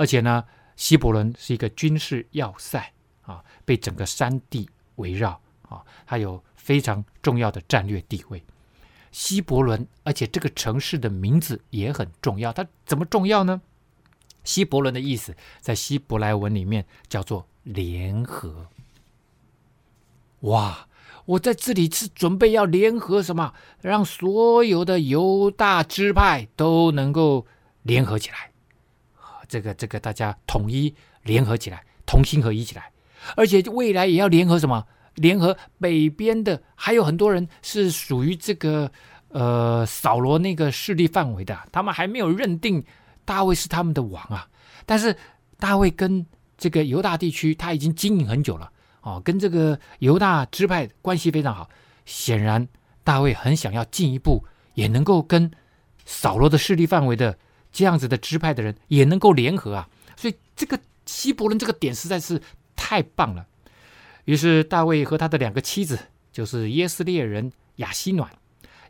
[0.00, 0.44] 而且呢，
[0.76, 6.42] 希伯伦是一个军事要塞啊，被整个山地围绕啊，它有。
[6.60, 8.44] 非常重要的战略地位，
[9.10, 12.52] 希伯伦，而且这个城市的名字也很重要。
[12.52, 13.62] 它怎么重要呢？
[14.44, 18.68] 希伯伦的意思在希伯来文里面叫做联合。
[20.40, 20.86] 哇，
[21.24, 23.54] 我在这里是准备要联合什么？
[23.80, 27.46] 让所有的犹大支派都能够
[27.82, 28.49] 联合起来。
[29.50, 32.90] 这个这个大家统一联合起来，同心合一起来，
[33.36, 34.86] 而且未来也要联合什么？
[35.16, 38.90] 联合北边的还有很多人是属于这个
[39.28, 42.82] 呃扫罗那个势力范围的，他们还没有认定
[43.24, 44.48] 大卫是他们的王啊。
[44.86, 45.14] 但是
[45.58, 46.24] 大卫跟
[46.56, 48.70] 这个犹大地区他已经经营很久了
[49.02, 51.68] 哦，跟这个犹大支派关系非常好。
[52.06, 52.66] 显然
[53.02, 54.42] 大卫很想要进一步，
[54.74, 55.50] 也能够跟
[56.06, 57.36] 扫罗的势力范围的
[57.72, 59.88] 这样子的支派的人也能够联合啊。
[60.16, 62.40] 所以这个希伯伦这个点实在是
[62.76, 63.46] 太棒了。
[64.26, 65.98] 于是大卫和他的两个妻子，
[66.30, 68.30] 就是耶斯列人亚希暖，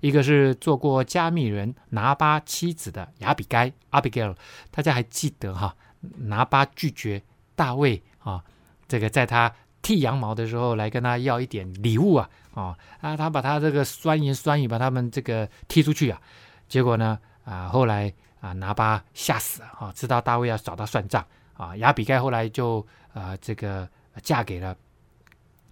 [0.01, 4.35] 一个是做过加密人拿巴妻子的亚比该 （Abigail），
[4.71, 5.75] 大家还记得哈？
[6.19, 7.23] 拿巴拒绝
[7.55, 8.43] 大卫啊，
[8.89, 16.21] 这个在他剃羊毛的时候来跟他要一点礼物啊，啊啊，他把他这个酸言酸语把他们这个踢出去啊，
[16.69, 21.25] 结果呢啊，后来啊拿巴吓死了啊，知道大卫要找他算账
[21.55, 23.89] 啊，亚比该后来就啊这个
[24.23, 24.77] 嫁给了。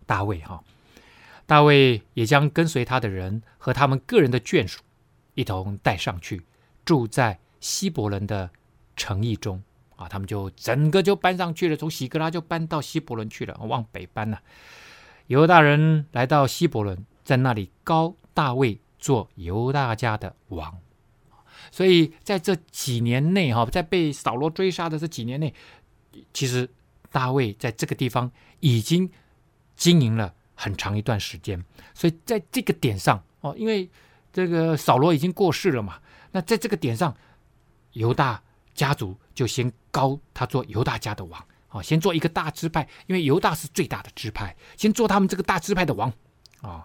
[0.06, 0.64] 大卫哈，
[1.44, 4.80] 大卫也将跟随他的人和他们个人的眷属
[5.34, 6.46] 一同带上去，
[6.86, 8.48] 住在希伯伦的
[8.96, 9.62] 城邑中
[9.96, 10.08] 啊。
[10.08, 14.40] 他们就整个就搬上去了，从喜格拉就搬到希伯伦去了，往北搬了。
[15.26, 20.78] 犹大人来到希伯伦，在那里膏大卫做犹大家的王。
[21.70, 25.52] 所以在这几年内哈，在被扫罗追杀的这几年内，
[26.32, 26.68] 其实
[27.10, 29.10] 大卫在这个地方已经。
[29.78, 33.88] 经营了很长一段时间，所以在这个点上哦，因为
[34.32, 36.00] 这个扫罗已经过世了嘛，
[36.32, 37.16] 那在这个点上，
[37.92, 38.42] 犹大
[38.74, 46.12] 家族就先高他做犹大家的王，啊，先做一个大支派，因为犹大是最大的支派，先做他们这个大支派的王，
[46.60, 46.84] 啊，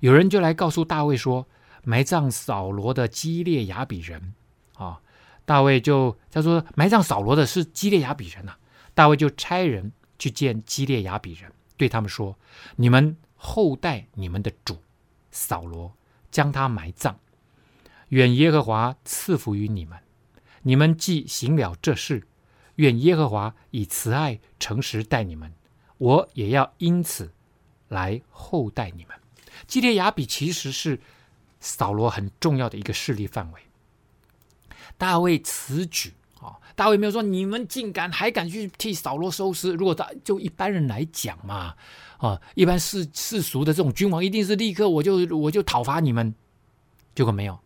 [0.00, 1.48] 有人就来告诉大卫说，
[1.88, 4.34] 埋葬扫罗的基列雅比人，
[4.74, 5.00] 啊，
[5.44, 8.56] 大卫就他说埋葬扫罗的是基列雅比人呐，
[8.92, 11.52] 大卫就差人去见基列雅比人。
[11.76, 12.36] 对他们说
[12.74, 14.78] ：“你们厚待你们的主
[15.30, 15.94] 扫罗，
[16.32, 17.16] 将他埋葬。
[18.08, 19.96] 愿耶和华赐福于你们。
[20.62, 22.26] 你们既行了这事，
[22.74, 25.52] 愿耶和华以慈爱诚实待你们，
[25.98, 27.32] 我也要因此
[27.86, 29.16] 来厚待你们。”
[29.68, 31.00] 基列雅比其实是
[31.66, 33.60] 扫罗很重要的一个势力范围。
[34.96, 36.56] 大卫此举啊。
[36.76, 39.72] 大卫没有说，你们竟敢还敢去替扫罗收尸？
[39.72, 41.74] 如果他就一般人来讲嘛，
[42.18, 46.32] 啊，一般世世俗的这种君王，一定是立刻我就我就讨伐你们。
[47.16, 47.58] 结果没有，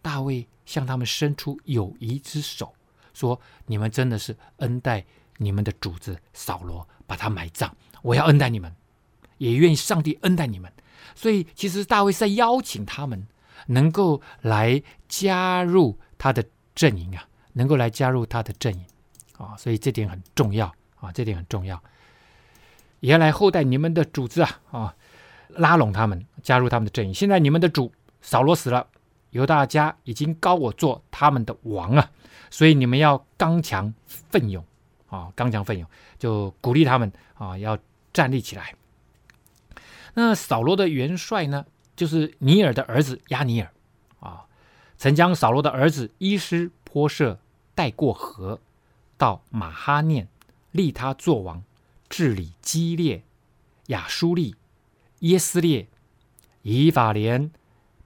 [0.00, 2.72] 大卫向他们伸出友谊之手，
[3.12, 5.04] 说：你们真的是恩待
[5.38, 8.72] 你们的主子扫罗，把他埋葬，我要恩待你们，
[9.38, 10.72] 也愿意上帝恩待你们。
[11.14, 13.26] 所以其实大卫是在邀请他们
[13.66, 16.44] 能够来加入他的
[16.74, 17.24] 阵营啊。
[17.54, 18.84] 能够来加入他的阵营，
[19.36, 21.82] 啊，所以这点很重要啊，这点很重要，
[23.00, 24.94] 原来后代你们的主子啊，啊，
[25.48, 27.12] 拉拢他们加入他们的阵营。
[27.12, 27.90] 现在你们的主
[28.20, 28.86] 扫罗死了，
[29.30, 32.10] 犹大家已经高我做他们的王啊，
[32.48, 34.64] 所以你们要刚强奋勇
[35.08, 37.76] 啊，刚强奋勇，就鼓励他们啊，要
[38.12, 38.72] 站立起来。
[40.14, 41.66] 那扫罗的元帅呢，
[41.98, 43.70] 就是尼尔的儿子亚尼尔
[44.20, 44.46] 啊，
[44.96, 47.38] 曾将扫罗的儿子伊施波设。
[47.78, 48.58] 带过河，
[49.16, 50.26] 到马哈念，
[50.72, 51.62] 立他作王，
[52.08, 53.22] 治理基列、
[53.86, 54.56] 亚书利、
[55.20, 55.86] 耶斯列、
[56.62, 57.52] 以法莲、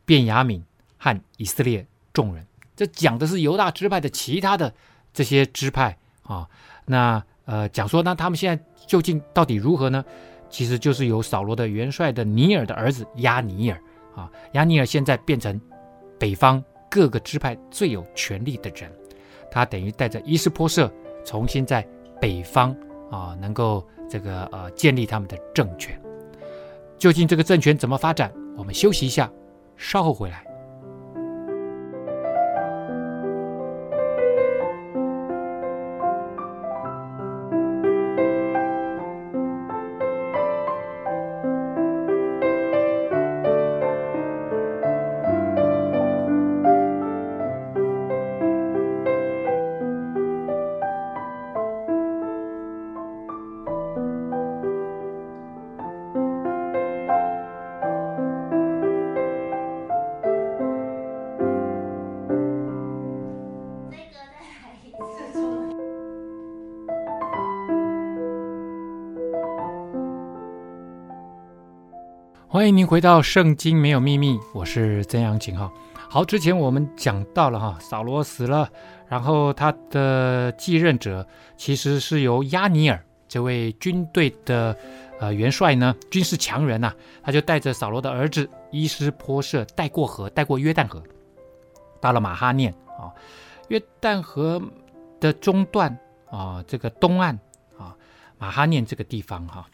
[0.05, 0.62] 便雅悯
[0.98, 2.46] 和以色列众人。
[2.76, 4.74] 这讲的是犹大支派的其他的
[5.14, 6.46] 这些支派啊。
[6.85, 10.05] 那呃，讲说那他们现在究竟到底如何呢？
[10.53, 13.83] 其实就是由扫罗的元帅的尼尔的儿子亚尼尔
[14.15, 15.59] 啊，亚尼尔现在变成
[16.19, 18.93] 北方各个支派最有权力的人。
[19.51, 20.93] 他等于带着伊施波设，
[21.25, 21.87] 重新在
[22.21, 22.77] 北方
[23.11, 25.99] 啊，能够这个呃建立他们的政权。
[26.99, 28.31] 究竟这个政权怎么发展？
[28.57, 29.33] 我们休息一下，
[29.77, 30.45] 稍后回来。
[72.63, 75.69] 欢迎您回到《圣经没有秘密》，我是曾阳晴哈。
[76.09, 78.71] 好，之前我们讲到了哈，扫罗死了，
[79.09, 84.77] 然后他的继任者其实是由亚尼尔这位军队的
[85.19, 91.03] 呃元帅呢，军事强人呐、他就带着扫罗的儿子伊施波设带过河，带过约旦河，
[92.01, 93.11] 到了马哈念啊，
[93.71, 94.63] 约旦河
[95.19, 95.99] 的中段
[96.31, 97.37] 啊，这个东岸
[97.77, 97.97] 啊，
[98.39, 99.67] 马哈念这个地方哈，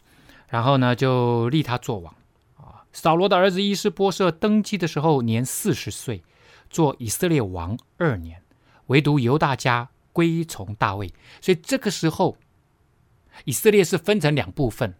[0.47, 2.11] 然后呢就立他做王。
[2.91, 6.23] 扫罗的儿子伊施波设登基的时候年四十岁，
[6.69, 8.41] 做以色列王二年，
[8.87, 11.13] 唯独犹大家归从大卫。
[11.39, 12.37] 所以这个时候，
[13.45, 14.95] 以色列是分成两部分，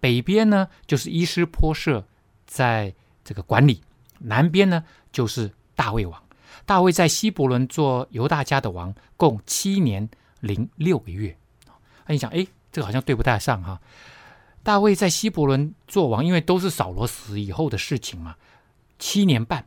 [0.00, 2.06] 北边呢就是伊施波设
[2.46, 3.80] 在这个管理，
[4.18, 6.22] 南边呢就是大卫王。
[6.66, 10.08] 大卫在希伯伦做犹大家的王，共七年
[10.40, 11.36] 零六个月。
[12.06, 13.80] 那你想，哎，这个好像对不太上哈。
[14.70, 18.36] 大卫在希伯伦做王，因为都是扫罗死以后的事情嘛，
[19.00, 19.66] 七年半。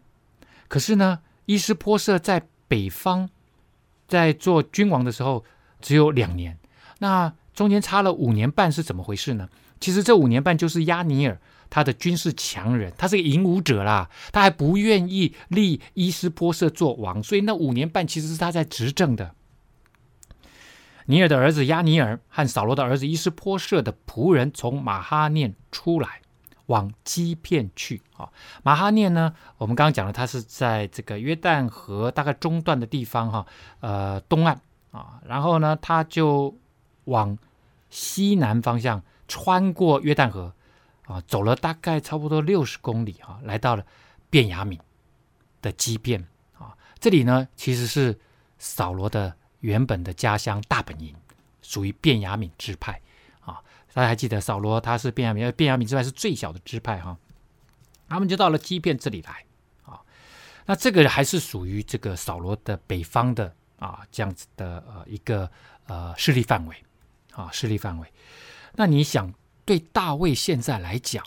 [0.70, 3.30] 可是呢，伊施波设在北方
[4.08, 5.44] 在做君王的时候
[5.82, 6.58] 只有两年，
[7.00, 9.50] 那中间差了五年半是怎么回事呢？
[9.82, 11.38] 其实这五年半就是亚尼尔。
[11.70, 19.36] 他的军事强人，他是个勇武者啦，他还不愿意立伊施波设做王，所以那五年半其实是他在执政的。
[21.06, 26.22] 尼尔的儿子亚尼尔和扫罗的儿子伊施波设的仆人从马哈念出来，
[26.68, 28.02] 往基遍去。
[28.18, 28.30] 啊，
[28.64, 33.46] 马哈念呢，我们刚刚讲了，他是在这个约旦河大概中段的地方，哈，
[33.80, 34.60] 呃，东岸
[34.92, 36.58] 啊，然后呢，他就
[37.06, 37.38] 往
[37.90, 40.54] 西南方向穿过约旦河。
[41.06, 43.86] 啊，走了大概差不多六十公里啊，来到了
[44.30, 44.80] 便雅悯
[45.62, 46.26] 的基遍
[46.58, 46.78] 啊。
[46.98, 48.18] 这里呢，其实是
[48.58, 51.16] 扫罗的原本的家乡大本营，
[51.62, 53.00] 属于便雅悯支派
[53.40, 53.60] 啊。
[53.94, 57.18] 大家还记得扫罗他是便雅悯，便雅悯支派是最小的支派哈。
[58.08, 59.44] 他们就到了基遍这里来
[59.86, 60.00] 啊。
[60.66, 65.50] 那这个还是属于这个扫罗的北方的啊这样子的呃一个
[65.88, 66.76] 呃势力范围
[67.32, 68.08] 啊势力范围。
[68.74, 69.34] 那你想？
[69.66, 71.24] 对大卫现在来讲，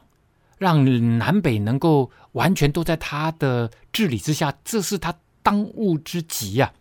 [0.58, 0.84] 让
[1.16, 6.66] 南北能够完全都在他的治理之下，这是他当务之急呀！
[6.66, 6.74] 啊，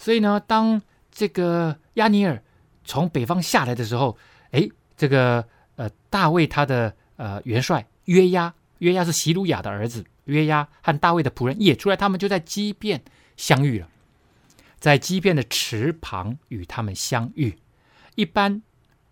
[0.00, 0.80] 所以呢，当
[1.12, 2.42] 这个亚尼尔
[2.86, 4.16] 从北方下来的时候，
[4.52, 5.46] 哎，这个
[5.76, 13.02] 呃大卫他的呃元帅约押，约押是洗鲁雅的儿子，约押和大卫的仆人也出来，他们就在基遍
[13.36, 13.88] 相遇了，
[14.78, 17.58] 在基遍的池旁与他们相遇，
[18.14, 18.62] 一般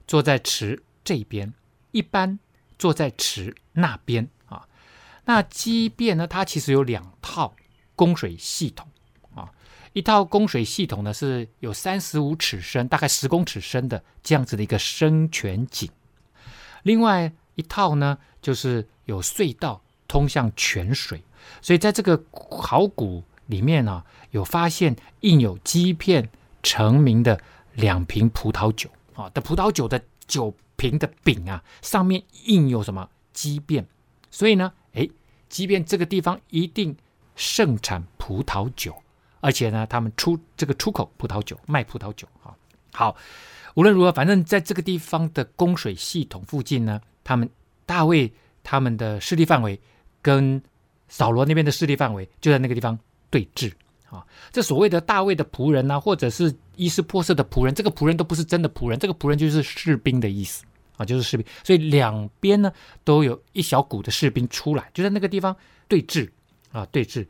[0.07, 0.83] 坐在池。
[1.05, 1.55] 这边
[1.91, 2.39] 一般
[2.79, 4.69] 坐在池那边啊，
[5.25, 7.57] 那基遍呢，它其实有两套
[7.97, 8.87] 供水系统，
[9.99, 15.91] 一套供水系统呢是有三十五尺深，大概十公尺深的这样子的一个深泉井，
[16.85, 21.23] 另外一套呢就是有隧道通向泉水，
[21.61, 26.29] 所以在这个考古里面呢，有发现印有基片
[26.63, 27.41] 成名的
[27.75, 28.89] 两瓶葡萄酒。
[29.15, 30.55] 啊的葡萄酒的酒。
[30.81, 33.85] 瓶的柄啊，上面印有什么基变，
[34.31, 35.09] 所以呢，哎，
[35.49, 36.97] 基变这个地方一定
[37.35, 39.03] 盛产葡萄酒，
[39.41, 42.55] 而且呢，他们出这个出口葡萄酒，卖葡萄酒啊。
[42.93, 43.17] 好，
[43.75, 47.49] 无论如何，反正在这个地方的供水系统附近呢，他们
[47.87, 48.33] 大卫
[48.63, 49.81] 他们的势力范围
[50.21, 50.61] 跟
[51.09, 52.99] 扫罗那边的势力范围就在那个地方
[53.31, 53.73] 对峙
[54.11, 54.25] 啊。
[54.51, 60.65] 这所谓的大卫的仆人呢、啊，或者是伊斯波设的仆人，这个仆人都不是真的仆人，这个仆人就是士兵的意思。
[60.97, 62.73] 啊，就是士兵，所以两边呢
[63.05, 65.55] 都有一小股的士兵出来，就在那个地方
[65.87, 66.29] 对峙
[66.73, 67.25] 啊，对峙。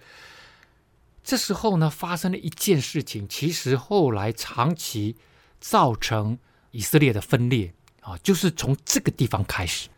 [1.29, 5.14] 这时候呢，发生了一件事情，其实后来长期
[5.61, 6.39] 造成
[6.70, 7.70] 以色列的分裂
[8.01, 9.91] 啊，就是从这个地方开始，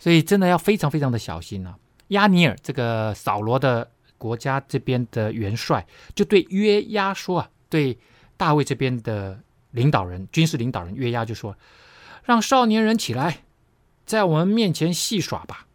[0.00, 1.78] 所以真的要非常非常的小心啊。
[2.08, 7.96] 亚尼尔这个扫罗的国家这边的元帅，就对约押说啊，对
[8.36, 11.56] 大卫这边的领导人、军事领导人约押就说。
[12.24, 13.44] 让少年人起来，
[14.04, 15.68] 在我们面前戏耍吧。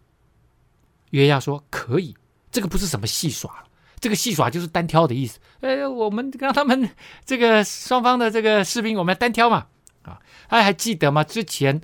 [1.12, 2.18] 约押说：“可以，
[2.52, 3.64] 这个不是什么戏耍，
[4.00, 5.40] 这个戏耍就是单挑的意思。
[5.62, 6.90] 哎，我们让他们
[7.26, 9.68] 这个双方的这个士兵，我们单挑嘛。
[10.04, 11.24] 啊，大家还记得吗？
[11.24, 11.82] 之前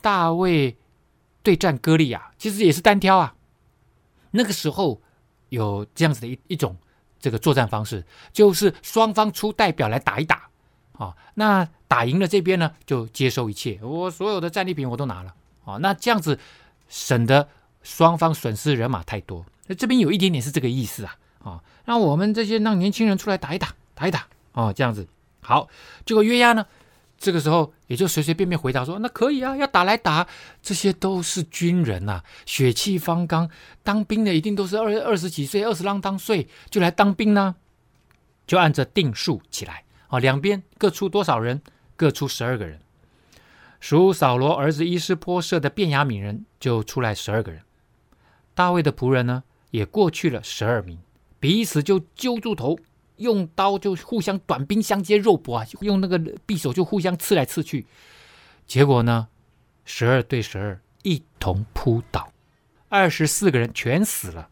[0.00, 0.76] 大卫
[1.42, 3.34] 对战歌利亚，其实也是单挑啊。
[4.32, 5.00] 那个时候
[5.48, 6.76] 有这样子的一一种
[7.18, 10.48] 这个作战方式，就是双方出代表来打一打。
[10.92, 15.34] 啊，那。”打赢了这边呢，就接收一切，我所有的战利品我都拿了
[15.64, 15.76] 啊。
[15.78, 16.38] 那这样子
[16.88, 17.48] 省得
[17.82, 19.44] 双方损失人马太多。
[19.66, 21.16] 那这边有一点点是这个意思啊，
[21.84, 25.06] 让我们这些让年轻人出来打一打，打一打啊，这样子
[25.40, 25.68] 好。
[26.04, 26.66] 结果约押呢，
[27.18, 30.26] 这个时候也就随随便便回答说：“那可以啊，要打来打。”
[30.62, 33.48] 这些都是军人呐、血气方刚，
[33.82, 37.56] 当兵的一定都是二二十几岁、二十啷当岁就来当兵呢，
[38.46, 41.60] 就按着定数起来啊，两边各出多少人？
[41.96, 42.80] 各出十二个人，
[43.78, 47.60] 属扫罗儿子伊施波设的便雅悯人就出来十二个人，
[48.54, 50.98] 大卫的仆人呢也过去了十二名，
[51.40, 52.78] 彼此就揪住头，
[53.16, 57.86] 用刀就互相短兵相接，肉搏啊，用那个匕首就互相刺来刺去，
[58.66, 59.28] 结果呢，
[59.84, 62.32] 十二对十二一同扑倒，
[62.88, 64.50] 二十四个人全死了，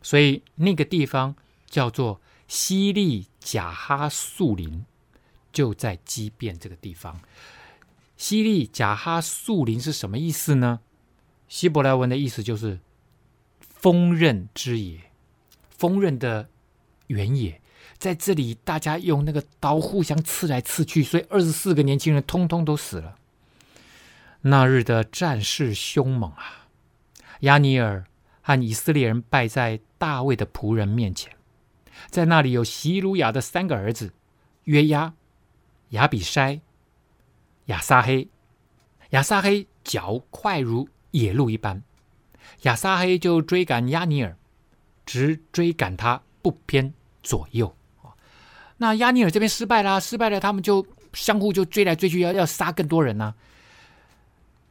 [0.00, 4.86] 所以那个地方叫做西利贾哈素林。
[5.52, 7.20] 就在基遍这个地方，
[8.16, 10.80] 西利贾哈素林是什么意思呢？
[11.46, 12.80] 希伯来文的意思就是
[13.60, 15.11] 锋刃之野，
[15.82, 16.48] 锋刃的
[17.08, 17.60] 原野。
[17.98, 23.16] 在这里，大家用那个刀互相刺来刺去，所以二十四个年轻人通通都死了。
[24.42, 26.68] 那日的战事凶猛啊！
[27.40, 28.04] 亚尼尔
[28.40, 31.32] 和以色列人败在大卫的仆人面前，
[32.08, 34.12] 在那里有洗鲁雅的三个儿子
[34.64, 35.14] 约押、
[35.90, 36.60] 亚比筛、
[37.66, 38.28] 亚撒黑。
[39.10, 41.82] 亚撒黑脚快如野鹿一般，
[42.62, 44.36] 亚撒黑就追赶亚尼尔，
[45.06, 46.92] 直追赶他不偏
[47.22, 47.74] 左右。
[48.78, 53.34] 那亚尼尔这边失败了，失败了，他们就相互就追来追去，要要杀更多人呢、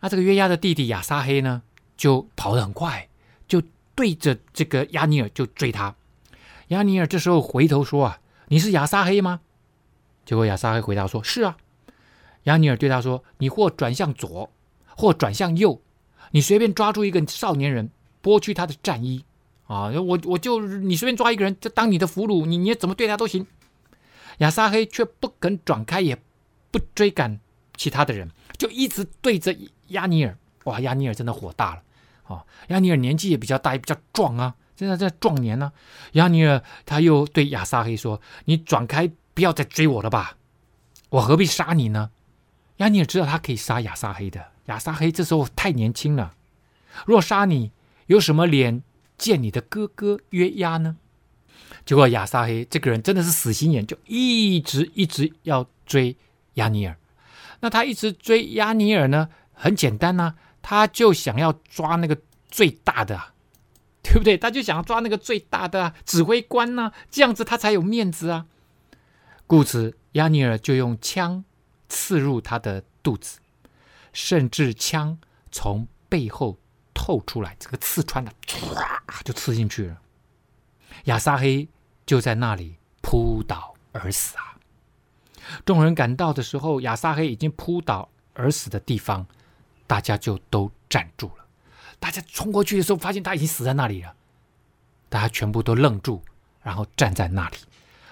[0.02, 1.62] 那这个约押的弟弟亚撒黑呢，
[1.96, 3.08] 就跑得很快，
[3.48, 3.62] 就
[3.96, 5.96] 对着这个亚尼尔就追他。
[6.70, 9.42] 亚尼尔这时候回头说：“啊，你是亚撒黑吗？”
[10.26, 11.58] 结果亚撒黑回答说：“是啊。”
[12.46, 14.50] 亚尼尔对他说：“你或转向左，
[14.98, 15.82] 或转向右，
[16.32, 17.92] 你随便抓住一个少年人，
[18.24, 19.24] 剥去他的战衣
[19.72, 19.88] 啊！
[19.90, 23.48] 我我就你随便抓一个人，就当你的俘虏，你你怎么对他都行。”
[24.40, 26.18] 亚撒黑却不肯转开，也
[26.72, 27.40] 不追赶
[27.78, 29.56] 其他的人，就一直对着
[29.90, 30.38] 亚尼尔。
[30.66, 31.82] 哇，亚尼尔真的火大了。
[32.28, 36.12] 哦，亚尼尔年纪也比较大，也比较壮啊，现在在壮年呢、啊。
[36.14, 40.36] 押尼尔他又对亚撒黑说：“你转开，不要再追我了吧，
[41.10, 42.10] 我何必杀你呢？”
[42.78, 44.44] 亚尼尔知道他可以杀亚撒黑的。
[44.66, 46.34] 亚撒黑这时候太年轻了，
[47.06, 47.72] 若杀你，
[48.08, 48.82] 有什么脸
[49.22, 50.98] 见你的哥哥约押呢？
[51.86, 56.18] 结果亚撒黑这个人真的是死心眼，就一直一直要追
[56.56, 56.98] 亚尼尔。
[57.60, 62.18] 那他一直追亚尼尔呢，很简单呐、他就想要抓那个
[62.50, 63.36] 最大的啊，
[64.02, 64.36] 对不对？
[64.36, 68.48] 他就想要抓那个最大的啊指挥官呐、这样子他才有面子啊。
[69.46, 71.46] 故此，押尼尔就用枪
[71.88, 73.40] 刺入他的肚子，
[74.12, 75.20] 甚至枪
[75.52, 76.58] 从背后
[77.02, 78.64] 透出来，这个刺穿了，唰
[79.24, 80.00] 就刺进去了。
[81.06, 81.68] 亚撒黑
[82.06, 84.54] 就在那里扑倒而死啊！
[85.66, 89.26] 众人赶到的时候，亚撒黑已经扑倒而死的地方，
[89.88, 91.46] 大家就都站住了。
[92.00, 94.14] 大家冲过去的时候，发现他已经死在那里了。
[95.10, 96.22] 大家全部都愣住，
[96.62, 97.58] 然后站在那里。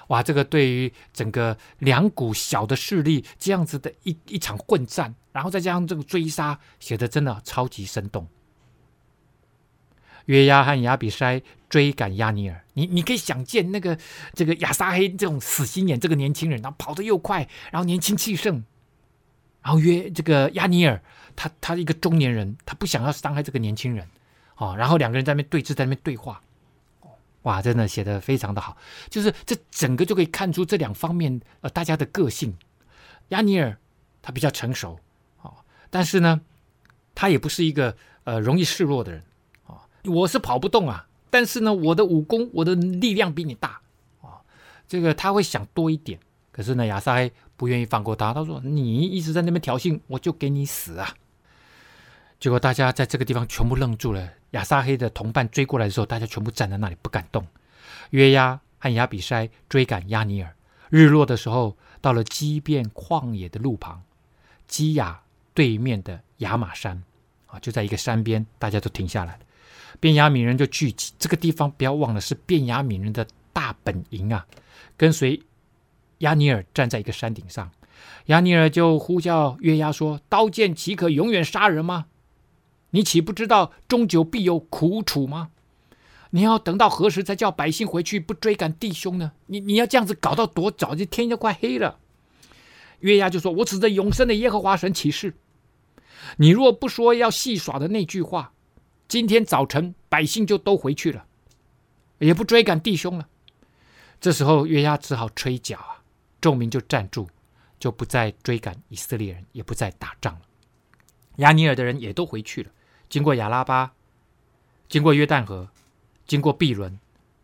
[0.07, 8.27] 哇，这个对于整个两股小的势力这样子的一一场混战，然后再加上这个追杀，写的真的超级生动。
[10.29, 13.97] 约押和亚比筛追赶亚尼尔，你你可以想见那个
[14.35, 18.63] 这个亚撒黑这种死心眼，这个年轻人，然后跑得又快，然后年轻气盛，
[19.63, 21.01] 然后约这个亚尼尔，
[21.35, 24.07] 他他一个中年人，他不想要伤害这个年轻人，
[24.57, 26.39] 哦，然后两个人在那边对峙，在那边对话，
[27.41, 28.77] 哇，真的写得非常的好，
[29.09, 32.55] 就是这整个就可以看出这两方面呃大家的个性，
[33.29, 33.75] 亚尼尔
[34.21, 34.99] 他比较成熟，
[35.41, 35.55] 哦，
[35.89, 36.39] 但是呢，
[37.15, 39.23] 他也不是一个呃容易示弱的人。
[40.05, 43.81] 我是跑不动啊，但是呢，我的武功，我的力量比你大
[44.21, 44.41] 啊。
[44.87, 46.19] 这个他会想多一点，
[46.51, 48.33] 可是呢，亚撒黑不愿意放过他。
[48.33, 51.13] 他说：“你一直在那边挑衅，我就给你死啊！”
[52.39, 54.29] 结果大家在这个地方全部愣住了。
[54.51, 57.45] 亚撒黑的同伴追过来的时候，大家全部站在那里不敢动。
[58.11, 60.55] 约押和亚比筛追赶亚尼尔，
[60.89, 64.01] 日落的时候到了畸变旷野的路旁，
[64.67, 65.21] 基亚
[65.53, 67.03] 对面的亚玛山
[67.45, 69.39] 啊，就在一个山边，大家都停下来了。
[69.99, 74.47] 便雅悯人就聚集，这个地方不要忘了是便雅悯人的大本营啊！
[74.95, 75.41] 跟随
[76.19, 77.69] 押尼尔站在一个山顶上，
[78.27, 82.05] 押尼尔就呼叫约押说：“刀剑岂可永远杀人吗？
[82.91, 85.49] 你岂不知道终究必有苦楚吗？
[86.31, 89.33] 你要等到何时才叫百姓回去不追赶弟兄呢？
[89.47, 90.95] 你你要这样子搞到多早？
[90.95, 91.99] 这天就快黑了。”
[93.01, 95.33] 约押就说：“我指着永生的耶和华神起誓，
[96.37, 98.53] 你若不说要戏耍的那句话。”
[99.09, 101.25] 今天早晨，百姓就都回去了，
[102.19, 103.27] 也不追赶弟兄了。
[104.21, 106.03] 这时候，约押只好吹角啊，
[106.39, 107.27] 众民就站住，
[107.79, 110.41] 就不再追赶以色列人，也不再打仗了。
[111.37, 112.69] 押尼尔的人也都回去了，
[113.09, 113.93] 经过亚拉巴，
[114.87, 115.67] 经过约旦河，
[116.27, 116.99] 经过毕伦，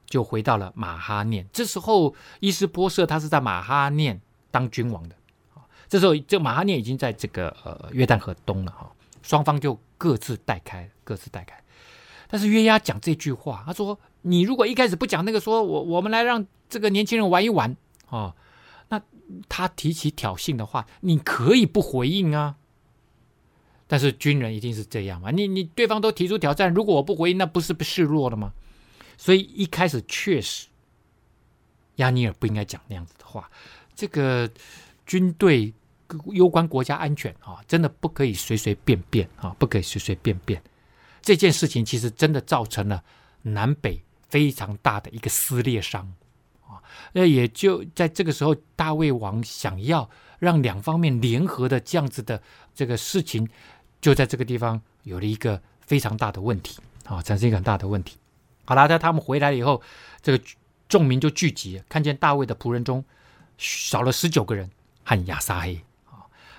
[0.05, 1.49] 就回到了马哈念。
[1.51, 5.15] 这时候，伊斯波设他是在马哈念当君王的。
[5.89, 8.91] 这时候，这马哈念已经在这个呃约旦河东了哈。
[9.25, 11.59] 双方就各自带开，各自带开。
[12.27, 17.75] 但是约押讲这句话，他说：“你如果一开始不讲那个，说我我们来让这个年轻人玩一玩
[18.09, 18.35] 哦，
[18.89, 19.01] 那
[19.49, 22.55] 他提起挑衅的话，你可以不回应啊。
[23.87, 25.31] 但是军人一定是这样嘛？
[25.31, 28.53] 你你对方都提出挑战，如果我不回应，那不是不示弱了吗？
[29.17, 30.67] 所以一开始确实，
[31.95, 33.49] 押尼尔不应该讲那样子的话。
[33.95, 34.49] 这个
[35.05, 35.73] 军队
[36.33, 40.61] 攸关国家安全啊，真的不可以随随便便啊，不可以随随便便。
[41.21, 43.03] 这件事情其实真的造成了
[43.41, 46.13] 南北非常大的一个撕裂伤
[46.67, 46.77] 啊。
[47.13, 52.41] 那也就在这个时候，大卫王想要让两方面联合的这样子的
[52.75, 53.47] 这个事情，
[53.99, 58.17] 就在这个地方有了一个非常大的问题啊，产生一个很大的问题。
[58.65, 59.81] 好了，在他们回来以后，
[60.21, 60.43] 这个
[60.87, 63.03] 众民就聚集，看见大卫的仆人中
[63.57, 64.69] 少了十九个人
[65.03, 65.81] 和亚撒黑。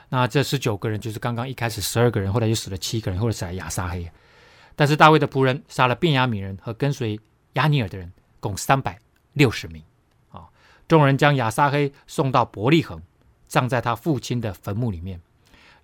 [0.08, 4.10] 那这十九个人就是刚刚一开始十二个人，后来又死了七个人，后来死了亚撒黑。
[4.74, 7.18] 但是大卫的仆人杀了便雅悯人和跟随
[7.54, 8.98] 押尼尔的人，共三百
[9.32, 9.82] 六十名。
[10.30, 10.46] 啊，
[10.86, 13.02] 众人将亚撒黑送到伯利恒，
[13.48, 15.20] 葬在他父亲的坟墓里面。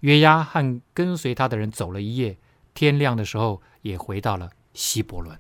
[0.00, 2.36] 约押和跟随他的人走了一夜，
[2.74, 5.38] 天亮的时候也回到了希伯伦，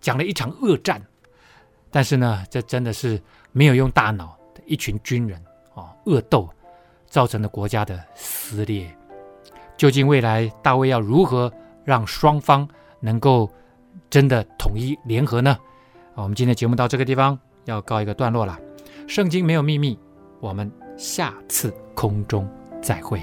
[0.00, 1.04] 讲了一场恶战。
[1.90, 5.42] 但是呢，这真的是没有用大脑的一群军人
[5.74, 6.48] 啊，恶斗
[7.08, 8.88] 造成了国家的撕裂。
[9.76, 11.52] 究竟未来大卫要如何
[11.84, 12.68] 让双方
[13.00, 13.48] 能够
[14.10, 15.56] 真的统一联合呢？
[16.14, 18.58] 我们今天节目到这个地方要告一个段落了。
[19.06, 19.98] 圣经没有秘密，
[20.40, 22.48] 我们下次空中
[22.82, 23.22] 再会。